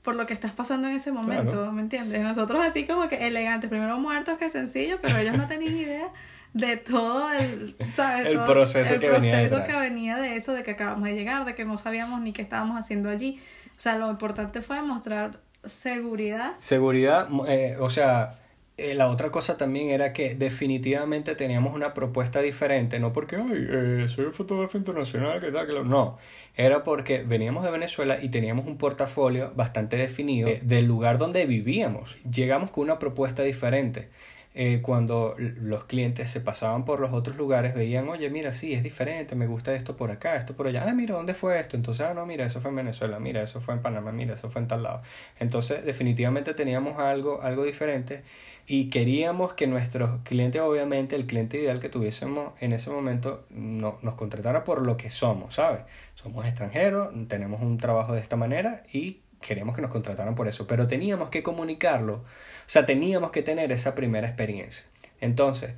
[0.04, 2.22] Por lo que estás pasando en ese momento, ¿me entiendes?
[2.22, 6.10] Nosotros así como que elegantes, primero muertos que sencillo, pero ellos no tenían idea
[6.54, 8.26] de todo el, ¿sabes?
[8.26, 11.66] el proceso, que, venía que venía de eso, de que acabamos de llegar, de que
[11.66, 13.40] no sabíamos ni qué estábamos haciendo allí.
[13.78, 16.54] O sea, lo importante fue mostrar seguridad.
[16.60, 18.39] Seguridad, eh, o sea,
[18.80, 23.68] eh, la otra cosa también era que definitivamente teníamos una propuesta diferente, no porque, ay,
[23.70, 25.84] eh, soy fotógrafo internacional, que tal, que lo...
[25.84, 26.18] No,
[26.56, 32.18] era porque veníamos de Venezuela y teníamos un portafolio bastante definido del lugar donde vivíamos.
[32.30, 34.10] Llegamos con una propuesta diferente.
[34.56, 38.82] Eh, cuando los clientes se pasaban por los otros lugares, veían, oye, mira, sí, es
[38.82, 41.78] diferente, me gusta esto por acá, esto por allá, ah, mira, ¿dónde fue esto?
[41.78, 44.50] Entonces, ah, no, mira, eso fue en Venezuela, mira, eso fue en Panamá, mira, eso
[44.50, 45.04] fue en tal lado.
[45.40, 48.24] Entonces, definitivamente teníamos algo, algo diferente
[48.68, 54.00] y queríamos que nuestros clientes, obviamente, el cliente ideal que tuviésemos en ese momento, no,
[54.02, 55.82] nos contratara por lo que somos, ¿sabes?
[56.16, 60.68] Somos extranjeros, tenemos un trabajo de esta manera y queríamos que nos contrataran por eso,
[60.68, 62.24] pero teníamos que comunicarlo, o
[62.66, 64.86] sea, teníamos que tener esa primera experiencia.
[65.22, 65.72] Entonces,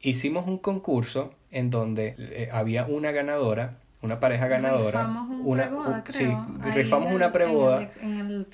[0.00, 5.64] hicimos un concurso en donde eh, había una ganadora, una pareja ganadora, rifamos un una
[5.64, 6.32] preboda, sí,
[6.74, 7.88] rifamos una preboda.
[8.02, 8.46] En el,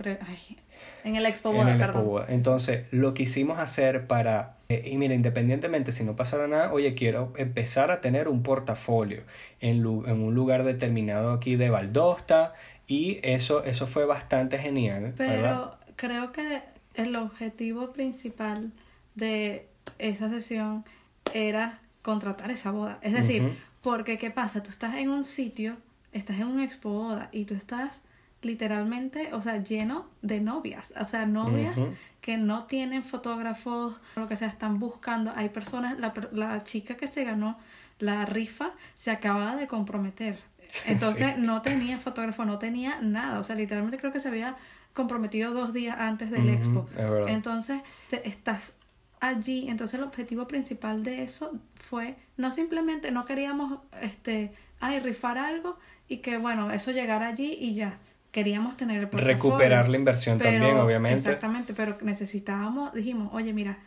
[1.02, 1.96] En el Expo en Boda, el perdón.
[1.96, 2.26] Expo Boda.
[2.28, 7.32] Entonces, lo quisimos hacer para, eh, y mira, independientemente si no pasara nada, oye, quiero
[7.36, 9.22] empezar a tener un portafolio
[9.60, 12.54] en, en un lugar determinado aquí de Valdosta
[12.90, 15.78] y eso, eso fue bastante genial, ¿verdad?
[15.86, 16.60] Pero creo que
[16.94, 18.72] el objetivo principal
[19.14, 19.68] de
[20.00, 20.84] esa sesión
[21.32, 22.98] era contratar esa boda.
[23.02, 24.64] Es decir, porque ¿qué pasa?
[24.64, 25.76] Tú estás en un sitio,
[26.10, 28.02] estás en un expo boda y tú estás
[28.42, 30.92] literalmente, o sea, lleno de novias.
[31.00, 31.78] O sea, novias
[32.20, 35.32] que no tienen fotógrafos, lo que sea, están buscando.
[35.36, 37.56] Hay personas, la, la chica que se ganó
[38.00, 40.38] la rifa se acaba de comprometer.
[40.86, 41.40] Entonces Sí.
[41.40, 43.38] no tenía fotógrafo, no tenía nada.
[43.40, 44.56] O sea, literalmente creo que se había
[44.92, 46.88] comprometido dos días antes del expo.
[46.96, 47.28] es.
[47.28, 48.74] Entonces te- estás
[49.20, 49.68] allí.
[49.68, 55.78] Entonces el objetivo principal de eso fue no simplemente, no queríamos, este, ay, rifar algo
[56.08, 57.98] y que bueno, eso llegara allí y ya.
[58.32, 59.10] Queríamos tener el.
[59.10, 61.18] Recuperar la inversión también, obviamente.
[61.18, 63.78] Exactamente, pero necesitábamos, dijimos, oye, mira,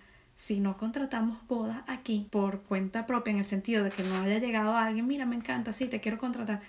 [0.44, 4.40] si no contratamos bodas aquí por cuenta propia, en el sentido de que no haya
[4.40, 6.60] llegado alguien, mira, me encanta, sí, te quiero contratar,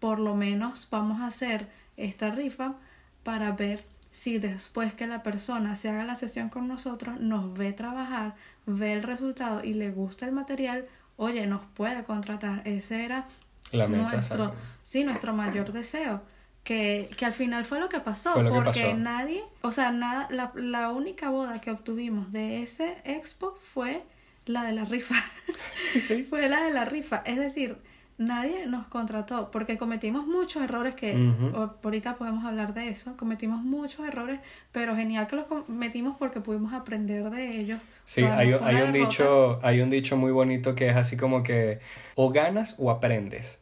[0.00, 2.74] por lo menos vamos a hacer esta rifa
[3.22, 7.72] para ver si después que la persona se haga la sesión con nosotros, nos ve
[7.72, 8.34] trabajar,
[8.66, 12.62] ve el resultado y le gusta el material, oye, nos puede contratar.
[12.64, 13.28] Ese era
[13.70, 16.20] La meta, nuestro, sí, nuestro mayor deseo.
[16.64, 18.94] Que, que al final fue lo que pasó, que porque pasó.
[18.96, 24.02] nadie, o sea, nada, la, la única boda que obtuvimos de ese expo fue
[24.46, 25.14] la de la rifa.
[26.00, 26.22] Sí.
[26.28, 27.22] fue la de la rifa.
[27.24, 27.76] Es decir,
[28.18, 31.46] nadie nos contrató porque cometimos muchos errores que Ujú.
[31.58, 33.16] o- ahorita podemos hablar de eso.
[33.16, 34.38] Cometimos muchos errores,
[34.70, 37.80] pero genial que los cometimos porque pudimos aprender de ellos.
[38.04, 38.92] Sí, hay, hay un derrota.
[38.92, 41.80] dicho, hay un dicho muy bonito que es así como que
[42.14, 43.58] o ganas o aprendes.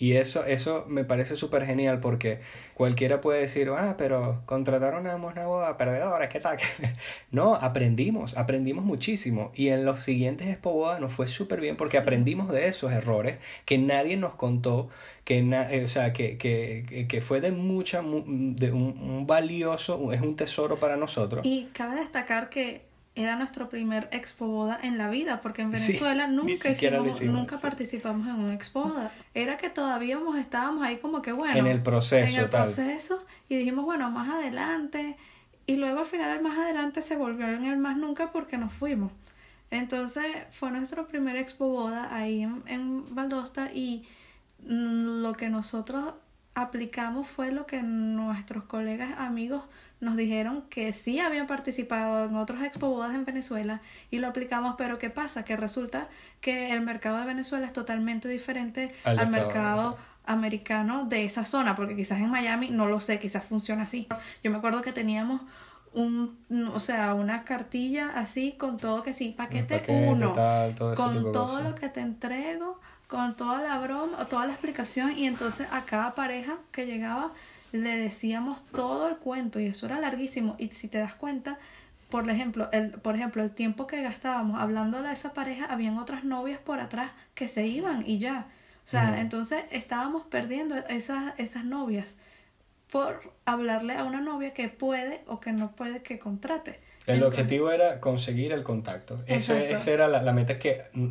[0.00, 2.40] Y eso, eso me parece súper genial porque
[2.72, 6.56] cualquiera puede decir, ah, pero contrataron a una boda perdedora, ¿qué tal?
[7.30, 9.52] no, aprendimos, aprendimos muchísimo.
[9.54, 12.02] Y en los siguientes Expo Boda nos fue súper bien porque Sí.
[12.02, 13.36] aprendimos de esos errores
[13.66, 14.88] que nadie nos contó,
[15.24, 19.26] que, na- eh, o sea, que, que, que- fue de mucha, mu- de un, un
[19.26, 21.44] valioso, es un tesoro para nosotros.
[21.44, 26.26] Y cabe destacar que era nuestro primer expo boda en la vida, porque en Venezuela
[26.26, 27.62] nunca hicimos, hicimos, nunca sí.
[27.62, 29.12] participamos en un expo boda.
[29.34, 31.56] Era que todavía estábamos ahí como que bueno.
[31.56, 32.64] En el proceso, En el tal.
[32.64, 33.24] proceso.
[33.48, 35.16] Y dijimos, bueno, más adelante.
[35.66, 38.72] Y luego al final el más adelante se volvió en el más nunca porque nos
[38.72, 39.12] fuimos.
[39.70, 44.04] Entonces fue nuestro primer expo boda ahí en, en Valdosta y
[44.64, 46.14] mm, lo que nosotros
[46.54, 49.64] aplicamos fue lo que nuestros colegas amigos
[50.00, 54.74] nos dijeron que sí habían participado en otros expo bodas en Venezuela y lo aplicamos,
[54.78, 55.44] pero ¿qué pasa?
[55.44, 56.08] Que resulta
[56.40, 61.96] que el mercado de Venezuela es totalmente diferente Al mercado americano de esa zona, porque
[61.96, 64.06] quizás en Miami, no lo sé, quizás funciona así.
[64.42, 65.42] Yo me acuerdo que teníamos
[65.92, 66.38] un,
[66.72, 71.02] o sea, una cartilla así con todo que sí, paquete paquete, 1, tal, todo ese
[71.02, 75.26] tipo con todo lo que te entrego, con toda la broma, toda la explicación y
[75.26, 77.32] entonces a cada pareja que llegaba
[77.72, 81.58] le decíamos todo el cuento y eso era larguísimo y si te das cuenta
[82.10, 86.24] por ejemplo, el, por ejemplo, el tiempo que gastábamos hablándole a esa pareja, habían otras
[86.24, 88.48] novias por atrás que se iban y ya.
[88.84, 92.16] O sea, entonces estábamos perdiendo esas, esas novias
[92.90, 96.80] por hablarle a una novia que puede o que no puede que contrate.
[97.06, 99.20] El Entonces- objetivo era conseguir el contacto.
[99.28, 99.74] Eso, Exacto.
[99.76, 101.10] esa era la, la meta que mm,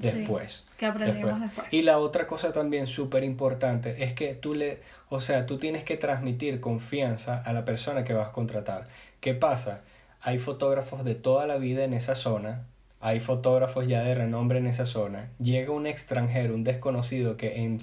[0.00, 0.64] Sí, después.
[0.76, 1.66] que aprendimos después.
[1.70, 5.84] Y la otra cosa también súper importante es que tú le, o sea, tú tienes
[5.84, 8.88] que transmitir confianza a la persona que vas a contratar.
[9.20, 9.82] ¿Qué pasa?
[10.22, 12.64] Hay fotógrafos de toda la vida en esa zona,
[13.00, 15.30] hay fotógrafos ya de renombre en esa zona.
[15.38, 17.78] Llega un extranjero, un desconocido que en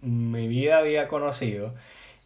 [0.00, 1.74] mi vida había conocido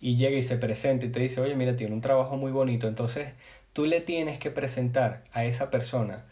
[0.01, 2.87] y llega y se presenta y te dice, oye, mira, tiene un trabajo muy bonito.
[2.87, 3.31] Entonces,
[3.73, 6.25] tú le tienes que presentar a esa persona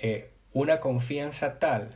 [0.00, 1.94] eh, una confianza tal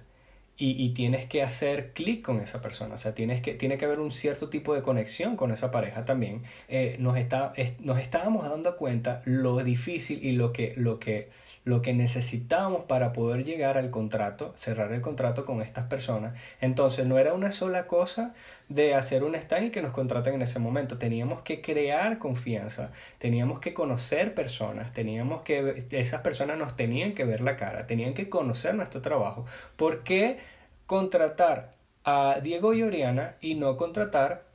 [0.61, 2.95] y, y tienes que hacer clic con esa persona.
[2.95, 6.05] O sea, tienes que, tiene que haber un cierto tipo de conexión con esa pareja
[6.05, 6.43] también.
[6.69, 11.31] Eh, nos, está, es- nos estábamos dando cuenta lo difícil y lo que, lo, que,
[11.71, 16.37] lo que necesitábamos para poder llegar al contrato, cerrar el contrato con estas personas.
[16.61, 18.35] Entonces, no era una sola cosa
[18.69, 20.99] de hacer un stand y que nos contraten en ese momento.
[20.99, 27.25] Teníamos que crear confianza, teníamos que conocer personas, teníamos que, esas personas nos tenían que
[27.25, 29.47] ver la cara, tenían que conocer nuestro trabajo.
[29.77, 30.39] ¿Por qué
[30.87, 31.71] contratar
[32.05, 34.50] a Diego y Oriana y no contratar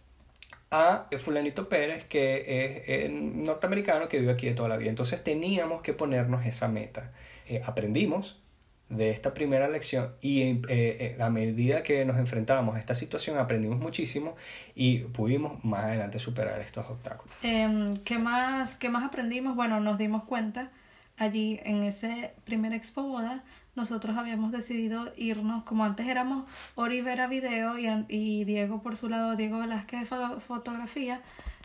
[0.72, 4.90] a fulanito Pérez, que es norteamericano que vive aquí de toda la vida.
[4.90, 7.12] Entonces teníamos que ponernos esa meta.
[7.48, 8.42] Eh, aprendimos,
[8.90, 13.38] de esta primera lección y eh, eh, a medida que nos enfrentábamos a esta situación
[13.38, 14.36] aprendimos muchísimo
[14.76, 17.36] y pudimos más adelante superar estos obstáculos.
[17.42, 19.56] Em, ¿qué, más, ¿Qué más aprendimos?
[19.56, 20.72] Bueno, nos dimos cuenta
[21.18, 23.44] allí en ese primer expo boda
[23.76, 29.10] nosotros habíamos decidido irnos, como antes éramos Ori Vera Video y, y Diego por su
[29.10, 30.08] lado, Diego Velázquez
[30.40, 31.22] Fotografía,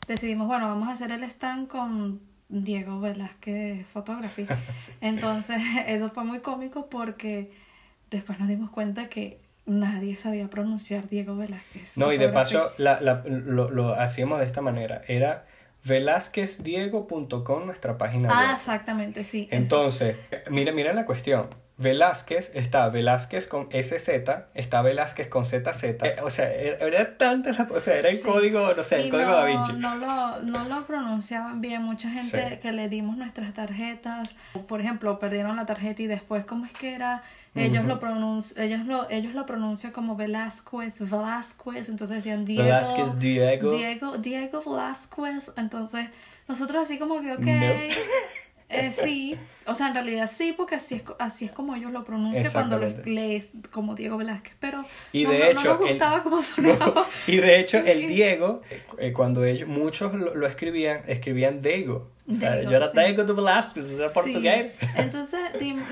[0.06, 4.46] decidimos, bueno, vamos a hacer el stand con Diego Velázquez Photography.
[5.00, 7.52] Entonces, eso fue muy cómico porque
[8.10, 11.96] después nos dimos cuenta que nadie sabía pronunciar Diego Velázquez.
[11.96, 15.02] No, y de paso la, la, lo, lo hacíamos de esta manera.
[15.06, 15.46] Era
[15.84, 18.46] velázquezdiego.com nuestra página ah, web.
[18.50, 19.48] Ah, exactamente, sí.
[19.50, 20.16] Entonces,
[20.50, 21.48] mira, mira la cuestión.
[21.80, 24.08] Velázquez está Velázquez con SZ,
[24.54, 25.82] está Velázquez con ZZ.
[25.82, 29.46] Eh, o sea, era, tanta o sea, era el código, no sé, el código Da
[29.46, 29.72] Vinci.
[29.72, 31.82] No lo, no lo pronunciaban bien.
[31.82, 34.34] Mucha gente que le dimos nuestras tarjetas,
[34.68, 37.22] por ejemplo, perdieron la tarjeta y después, ¿cómo es que era?
[37.54, 42.62] Ellos, lo, pronunci ellos, lo, ellos lo pronuncian como Velázquez, Velázquez, entonces decían Diego.
[42.62, 43.70] Velázquez, Diego.
[43.70, 45.50] Diego, Diego Velázquez.
[45.56, 46.08] Entonces,
[46.46, 47.94] nosotros así como que, ok.
[48.70, 52.04] Eh, sí, o sea, en realidad sí, porque así es, así es como ellos lo
[52.04, 56.42] pronuncian cuando lo lees como Diego Velázquez, pero y no, de hecho, nos gustaba cómo
[56.42, 57.06] sonaba.
[57.26, 58.62] y de hecho, el Diego,
[58.98, 62.10] eh, cuando ellos, muchos lo, escribían, escribían Diego.
[62.28, 64.74] O sea, yo era Diego de Velázquez, era portugués.
[64.96, 65.40] Entonces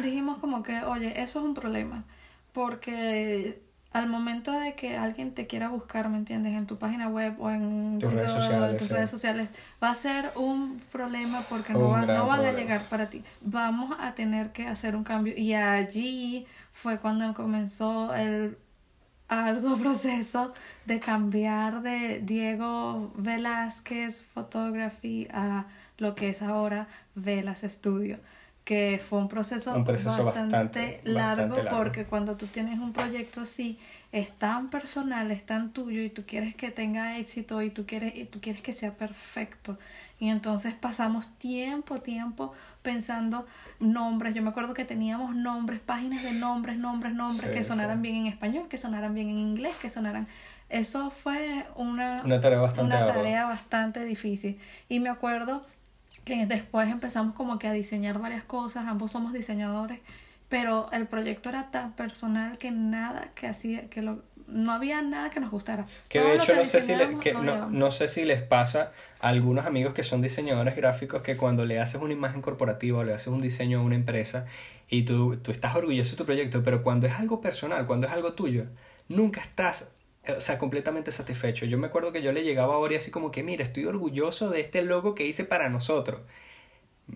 [0.02, 2.04] dijimos como que, oye, eso es un problema,
[2.52, 3.60] porque
[3.92, 6.56] al momento de que alguien te quiera buscar, ¿me entiendes?
[6.56, 9.48] En tu página web o en tus, redes, sociales, tus redes sociales,
[9.82, 13.24] va a ser un problema porque no, no van a llegar para ti.
[13.40, 15.34] Vamos a tener que hacer un cambio.
[15.36, 18.58] Y allí fue cuando comenzó el
[19.28, 20.52] arduo proceso
[20.84, 25.64] de cambiar de Diego Velázquez Photography a
[25.96, 28.18] lo que es ahora Velas Studio
[28.68, 33.78] que fue un proceso, bastante, largo, porque cuando tú tienes un proyecto así
[34.12, 38.14] es tan personal, es tan tuyo y tú quieres que tenga éxito y tú quieres
[38.14, 39.78] y tú quieres que sea perfecto.
[40.20, 42.52] Y entonces pasamos tiempo, tiempo
[42.82, 43.46] pensando
[43.80, 44.34] nombres.
[44.34, 48.26] Yo me acuerdo que teníamos nombres, páginas de nombres, nombres, nombres que sonaran bien en
[48.26, 50.28] español, que sonaran bien en inglés, que sonaran.
[50.68, 54.60] Eso fue una, una tarea bastante una tarea bastante difícil.
[54.90, 55.64] Y me acuerdo
[56.28, 60.00] que después empezamos como que a diseñar varias cosas, ambos somos diseñadores,
[60.48, 65.30] pero el proyecto era tan personal que nada que hacía, que lo, no había nada
[65.30, 65.86] que nos gustara.
[66.08, 69.66] Que de hecho no sé, si que no, no, sé si les pasa a algunos
[69.66, 73.28] amigos que son diseñadores gráficos que cuando le haces una imagen corporativa o le haces
[73.28, 74.46] un diseño a una empresa
[74.88, 78.12] y tú, tú estás orgulloso de tu proyecto, pero cuando es algo personal, cuando es
[78.12, 78.66] algo tuyo,
[79.08, 79.90] nunca estás
[80.36, 81.64] o sea, completamente satisfecho.
[81.66, 84.50] Yo me acuerdo que yo le llegaba a Ori así como que, mira, estoy orgulloso
[84.50, 86.20] de este logo que hice para nosotros.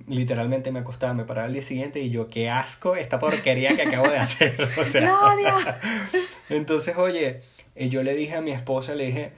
[0.08, 3.82] Literalmente me acostaba, me paraba al día siguiente y yo, qué asco esta porquería que
[3.82, 4.56] acabo de hacer.
[4.78, 5.62] O sea, no, Dios.
[6.48, 7.42] Entonces, oye,
[7.74, 9.32] eh, yo le dije a mi esposa, le dije,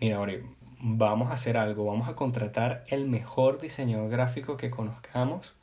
[0.00, 0.42] mira, Ori,
[0.80, 5.54] vamos a hacer algo, vamos a contratar el mejor diseñador gráfico que conozcamos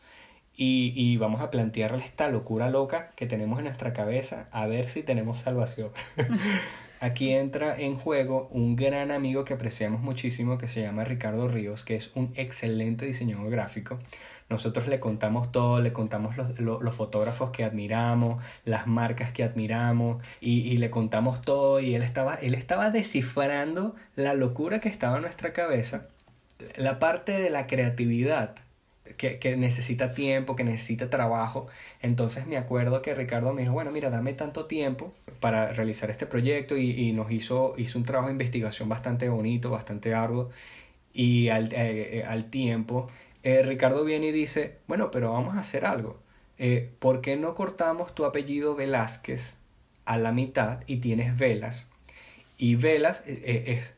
[0.58, 4.88] y, y, vamos a plantearle esta locura loca que tenemos en nuestra cabeza a ver
[4.88, 5.92] si tenemos salvación.
[7.02, 11.84] Aquí entra en juego un gran amigo que apreciamos muchísimo que se llama Ricardo Ríos,
[11.84, 14.00] que es un excelente diseñador gráfico.
[14.50, 20.24] Nosotros le contamos todo, le contamos los, los, fotógrafos que admiramos, las marcas que admiramos
[20.40, 25.16] y, y, le contamos todo y él estaba, él estaba descifrando la locura que estaba
[25.16, 26.08] en nuestra cabeza,
[26.76, 28.56] la parte de la creatividad
[29.18, 31.68] que, que, necesita tiempo, que necesita trabajo.
[32.02, 35.14] Entonces me acuerdo que Ricardo me dijo, bueno, mira, dame tanto tiempo
[35.46, 40.16] para realizar este proyecto y, nos hizo, hizo un trabajo de investigación bastante bonito, bastante
[40.16, 40.50] arduo.
[41.14, 43.12] Y al, eh, eh, al tiempo,
[43.44, 46.20] eh, Ricardo viene y dice, bueno, pero vamos a hacer algo.
[46.98, 49.54] ¿Por qué no cortamos tu apellido Velázquez
[50.06, 51.92] a la mitad y tienes velas?
[52.58, 53.94] Y velas es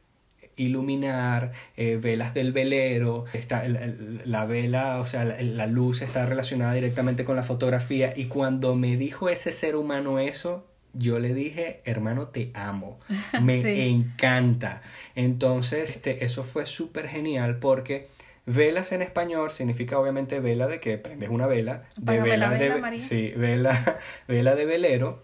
[0.58, 7.24] iluminar, eh, velas del velero, está, la, vela, o sea, la, luz está relacionada directamente
[7.24, 10.66] con la fotografía y cuando me dijo ese ser humano eso,
[10.98, 13.00] yo le dije, hermano, te amo,
[13.42, 14.82] me encanta.
[15.16, 18.08] Entonces, este, eso fue súper genial porque
[18.46, 23.34] velas en español significa obviamente vela de que prendes una vela, de vela, de, sí,
[23.36, 25.24] vela, vela de velero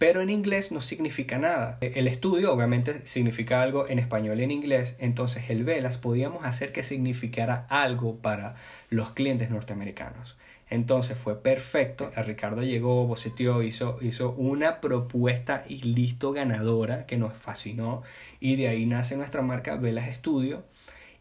[0.00, 1.76] pero en inglés no significa nada.
[1.82, 6.72] El estudio obviamente significa algo en español y en inglés, entonces el velas podíamos hacer
[6.72, 8.54] que significara algo para
[8.88, 10.38] los clientes norteamericanos.
[10.70, 17.16] Entonces fue perfecto, a Ricardo llegó, boceteó, hizo, hizo una propuesta y listo ganadora que
[17.16, 18.02] nos fascinó.
[18.38, 20.64] Y de ahí nace nuestra marca Velas Studio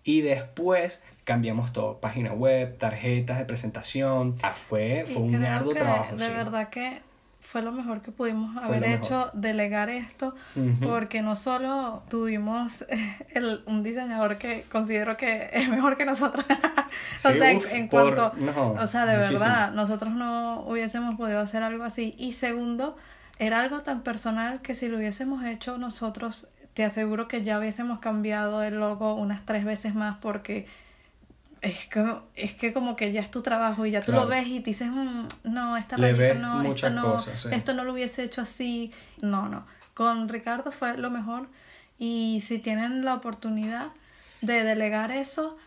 [0.03, 6.15] y después cambiamos todo, página web, tarjetas de presentación, ah, fue, fue un arduo trabajo.
[6.15, 7.01] De verdad que
[7.49, 10.35] fue lo mejor que pudimos haber hecho, delegar esto,
[10.83, 12.85] porque no solo tuvimos
[13.33, 16.45] el, un diseñador que considero que es mejor que nosotros,
[17.15, 22.13] o sea, en, cuanto, o sea, de verdad, nosotros no hubiésemos podido hacer algo así.
[22.19, 22.95] Y segundo,
[23.39, 27.97] era algo tan personal que si lo hubiésemos hecho nosotros, te aseguro que ya hubiésemos
[27.97, 30.67] cambiado el logo unas tres veces más porque
[31.61, 34.47] es que, es que como que ya es tu trabajo y ya tú lo ves
[34.47, 37.19] y te dices, mm, no, esta no, esto no,
[37.51, 38.91] esto no lo hubiese hecho así.
[39.21, 39.65] No, no.
[39.93, 41.47] Con Ricardo fue lo mejor
[41.97, 43.87] y si tienen la oportunidad
[44.41, 45.57] de delegar eso,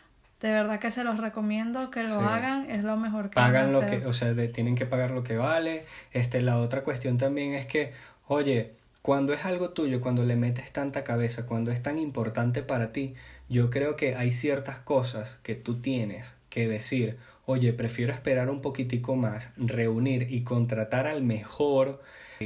[0.41, 3.81] de verdad que se los recomiendo que lo hagan, es lo mejor que Pagan lo
[3.81, 5.85] que, o sea, tienen que pagar lo que vale.
[6.13, 7.93] Este, la otra cuestión también es que,
[8.27, 8.73] oye,
[9.03, 13.15] cuando es algo tuyo, cuando le metes tanta cabeza, cuando es tan importante para ti,
[13.49, 18.61] yo creo que hay ciertas cosas que tú tienes que decir, oye, prefiero esperar un
[18.61, 22.01] poquitico más, reunir y contratar al mejor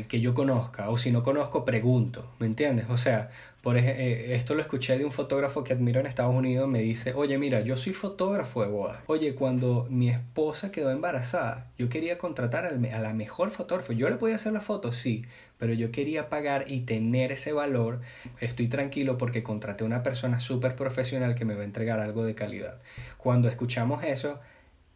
[0.04, 2.86] que yo conozca, o si no conozco, pregunto, ¿me entiendes?
[2.90, 3.30] O sea,
[3.62, 7.14] por eh, esto lo escuché de un fotógrafo que admiro en Estados Unidos, me dice,
[7.14, 8.98] oye, mira, yo soy fotógrafo de bodas.
[9.06, 13.92] Oye, cuando mi esposa quedó embarazada, yo quería contratar a la mejor fotógrafo.
[13.92, 15.24] Yo le podía hacer la foto, sí,
[15.58, 18.00] pero yo quería pagar y tener ese valor.
[18.40, 22.24] Estoy tranquilo porque contraté a una persona súper profesional que me va a entregar algo
[22.24, 22.78] de calidad.
[23.16, 24.38] Cuando escuchamos eso,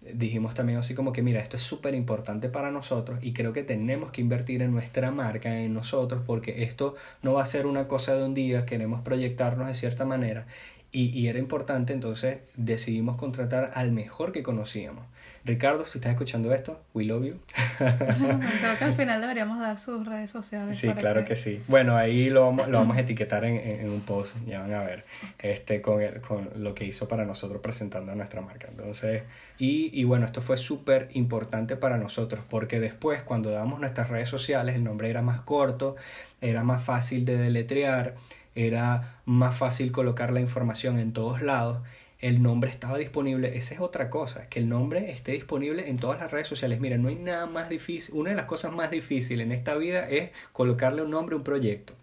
[0.01, 3.63] dijimos también así como que mira, esto es súper importante para nosotros y creo que
[3.63, 7.87] tenemos que invertir en nuestra marca, en nosotros, porque esto no va a ser una
[7.87, 10.47] cosa de un día, queremos proyectarnos de cierta manera
[10.93, 15.05] y, y era importante, entonces decidimos contratar al mejor que conocíamos.
[15.45, 17.35] Ricardo, si estás escuchando esto, we love you.
[17.79, 20.77] Creo que al final deberíamos dar sus redes sociales.
[20.77, 21.35] Sí, claro que...
[21.35, 21.63] sí.
[21.67, 24.83] Bueno, ahí lo vamos, lo vamos a etiquetar en, en, un post, ya van a
[24.83, 25.05] ver,
[25.39, 28.69] este, con, el, con lo que hizo para nosotros presentando nuestra marca.
[28.71, 29.23] Entonces,
[29.59, 34.29] y, y bueno, esto fue súper importante para nosotros porque después cuando damos nuestras redes
[34.29, 35.97] sociales el nombre era más corto,
[36.41, 38.15] era más fácil de deletrear,
[38.55, 41.79] era más fácil colocar la información en todos lados
[42.21, 43.57] el nombre estaba disponible.
[43.57, 46.81] Esa es otra cosa, que el nombre esté disponible en todas las redes sociales.
[46.81, 48.15] Mira, no hay nada más difícil.
[48.15, 51.45] Una de las cosas más difíciles en esta vida es colocarle un nombre a un
[51.45, 51.95] proyecto.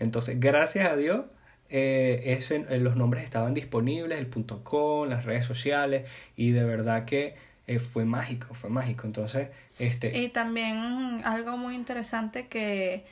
[0.00, 1.26] Entonces, gracias a Dios,
[1.70, 6.64] eh, ese, eh, los nombres estaban disponibles, el punto com, las redes sociales, y de
[6.64, 7.34] verdad que
[7.66, 9.06] eh, fue mágico, fue mágico.
[9.06, 10.18] Entonces, este...
[10.18, 13.04] Y también algo muy interesante que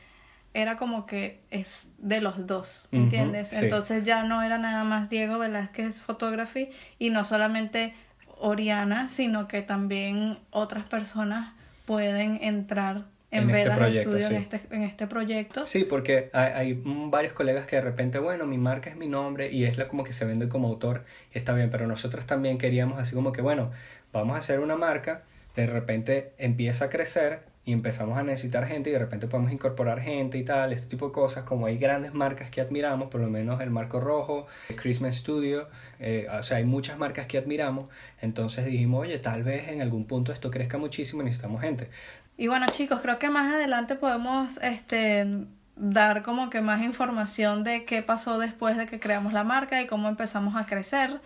[0.56, 3.52] era como que es de los dos, ¿entiendes?
[3.52, 7.92] Entonces ya no era nada más Diego Velázquez Photography y no solamente
[8.38, 11.52] Oriana, sino que también otras personas
[11.84, 15.66] pueden entrar en, este proyecto, en, este, en este proyecto.
[15.66, 19.52] Sí, porque hay, hay, varios colegas que de repente, bueno, mi marca es mi nombre
[19.52, 21.04] y es la como que se vende como autor
[21.34, 23.72] y está bien, pero nosotros también queríamos así como que, bueno,
[24.10, 25.22] vamos a hacer una marca,
[25.54, 30.00] de repente empieza a crecer, y empezamos a necesitar gente y de repente podemos incorporar
[30.00, 33.28] gente y tal, este tipo de cosas, como hay grandes marcas que admiramos, por lo
[33.28, 34.46] menos el Marco Rojo,
[34.76, 37.88] Christmas Studio, eh, o sea, hay muchas marcas que admiramos,
[38.20, 41.90] entonces dijimos, oye, tal vez en algún punto esto crezca muchísimo y necesitamos gente.
[42.36, 45.26] Y bueno chicos, creo que más adelante podemos este,
[45.74, 49.88] dar como que más información de qué pasó después de que creamos la marca y
[49.88, 51.20] cómo empezamos a crecer,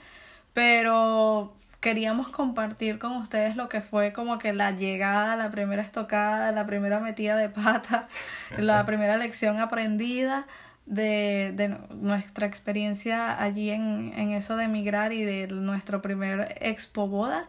[0.54, 6.52] pero queríamos compartir con ustedes lo que fue como que la llegada, la primera estocada,
[6.52, 8.06] la primera metida de pata,
[8.58, 10.46] la primera lección aprendida
[10.86, 17.08] de, de nuestra experiencia allí en, en eso de emigrar y de nuestro primer expo
[17.08, 17.48] boda.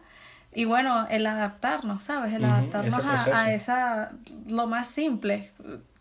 [0.54, 2.34] Y bueno, el adaptarnos, ¿sabes?
[2.34, 4.12] El adaptarnos a, a, esa,
[4.46, 5.50] lo más simple.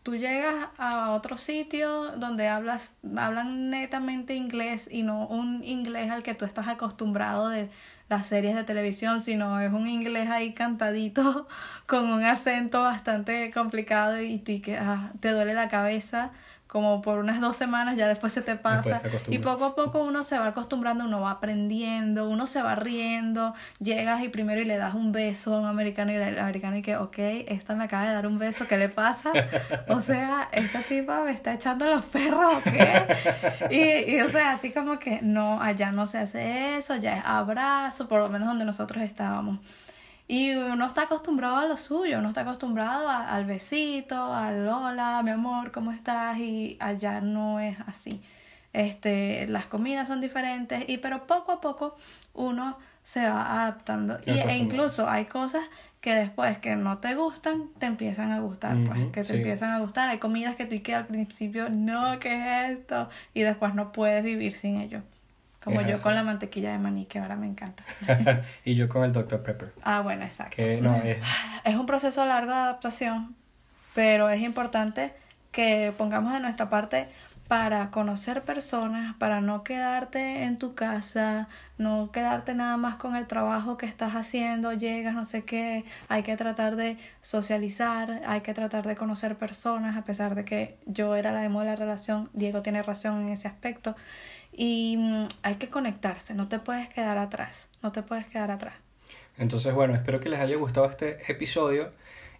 [0.04, 6.22] Tú llegas a otro sitio donde hablas, hablan netamente inglés y no un inglés al
[6.22, 7.70] que tú estás acostumbrado de,
[8.12, 11.48] las series de televisión, sino es un inglés ahí cantadito
[11.88, 16.32] con un acento bastante complicado y, que ah, te duele la cabeza
[16.72, 19.02] como por unas dos semanas, ya después se te pasa.
[19.28, 23.54] y poco a poco uno se va acostumbrando, uno va aprendiendo, uno se va riendo,
[23.80, 26.82] llegas y primero y le das un beso a un americano y el americano y
[26.82, 29.34] que, ok, esta me acaba de dar un beso, ¿qué le pasa?
[29.90, 33.70] O sea, esta tipa me está echando los perros, ¿ok?
[33.70, 37.24] Y, y o sea, así como que no, allá no se hace eso, ya es
[37.26, 39.60] abrazo, por lo menos donde nosotros estábamos.
[40.32, 45.32] Y uno está acostumbrado a lo suyo, uno está acostumbrado al besito, al hola, mi
[45.32, 46.38] amor, ¿cómo estás?
[46.38, 48.22] Y allá no es así.
[48.72, 51.98] Este, las comidas son diferentes, y pero poco a poco
[52.34, 54.20] uno se va adaptando.
[54.26, 55.66] Y, e incluso hay cosas
[56.00, 59.80] que después que no te gustan, te empiezan a gustar, pues, que te empiezan a
[59.80, 60.08] gustar.
[60.08, 63.10] Hay comidas que tú y que al principio, no, ¿qué es esto?
[63.34, 65.02] Y después no puedes vivir sin ello.
[65.64, 67.84] Como yo con la mantequilla de maní, que ahora me encanta.
[68.66, 69.44] y yo con el Dr.
[69.44, 69.74] Pepper.
[69.84, 70.56] Ah, bueno, exacto.
[70.56, 71.20] Que no, es...
[71.64, 73.36] es un proceso largo de adaptación,
[73.94, 75.14] pero es importante
[75.52, 77.08] que pongamos de nuestra parte
[77.52, 83.28] para conocer personas, para no quedarte en tu casa, no quedarte nada más con el
[83.28, 88.54] trabajo que estás haciendo, llegas, no sé qué, hay que tratar de socializar, hay que
[88.54, 92.30] tratar de conocer personas, a pesar de que yo era la emo de la relación,
[92.32, 93.98] Diego tiene razón en ese aspecto,
[94.52, 98.76] y mm, hay que conectarse, no te puedes quedar atrás, no te puedes quedar atrás.
[99.38, 101.92] Entonces, bueno, espero que les haya gustado este episodio.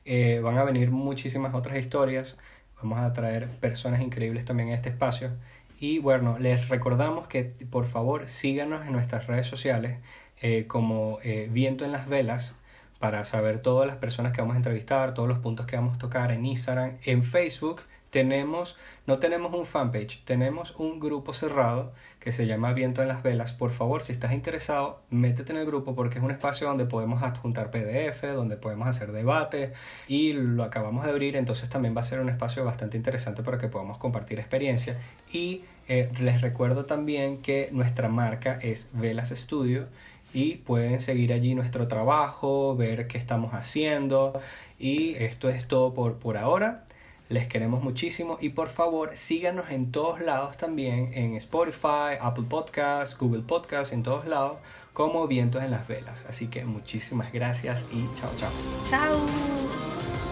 [0.06, 2.38] Eh, van a venir muchísimas otras historias.
[2.82, 5.32] Vamos a traer personas increíbles también en este espacio.
[5.80, 9.98] Y bueno, les recordamos que por favor síganos en nuestras redes sociales
[10.42, 12.56] eh, como eh, Viento en las Velas
[13.00, 15.98] para saber todas las personas que vamos a entrevistar, todos los puntos que vamos a
[15.98, 17.82] tocar en Instagram, en Facebook
[18.12, 23.24] tenemos, no tenemos un fanpage, tenemos un grupo cerrado que se llama Viento en las
[23.24, 23.54] Velas.
[23.54, 27.24] Por favor, si estás interesado, métete en el grupo porque es un espacio donde podemos
[27.24, 29.74] adjuntar PDF, donde podemos hacer debate
[30.08, 33.58] y lo acabamos de abrir, entonces también va a ser un espacio bastante interesante para
[33.58, 35.00] que podamos compartir experiencia.
[35.32, 39.88] Y eh, les recuerdo también que nuestra marca es Velas Studio
[40.34, 44.40] y pueden seguir allí nuestro trabajo, ver qué estamos haciendo
[44.78, 46.86] y esto es todo por, por ahora.
[47.32, 53.18] Les queremos muchísimo y por favor síganos en todos lados también, en Spotify, Apple Podcasts,
[53.18, 54.58] Google Podcasts, en todos lados,
[54.92, 56.26] como Vientos en las Velas.
[56.28, 58.52] Así que muchísimas gracias y chao, chao.
[58.90, 60.31] Chao.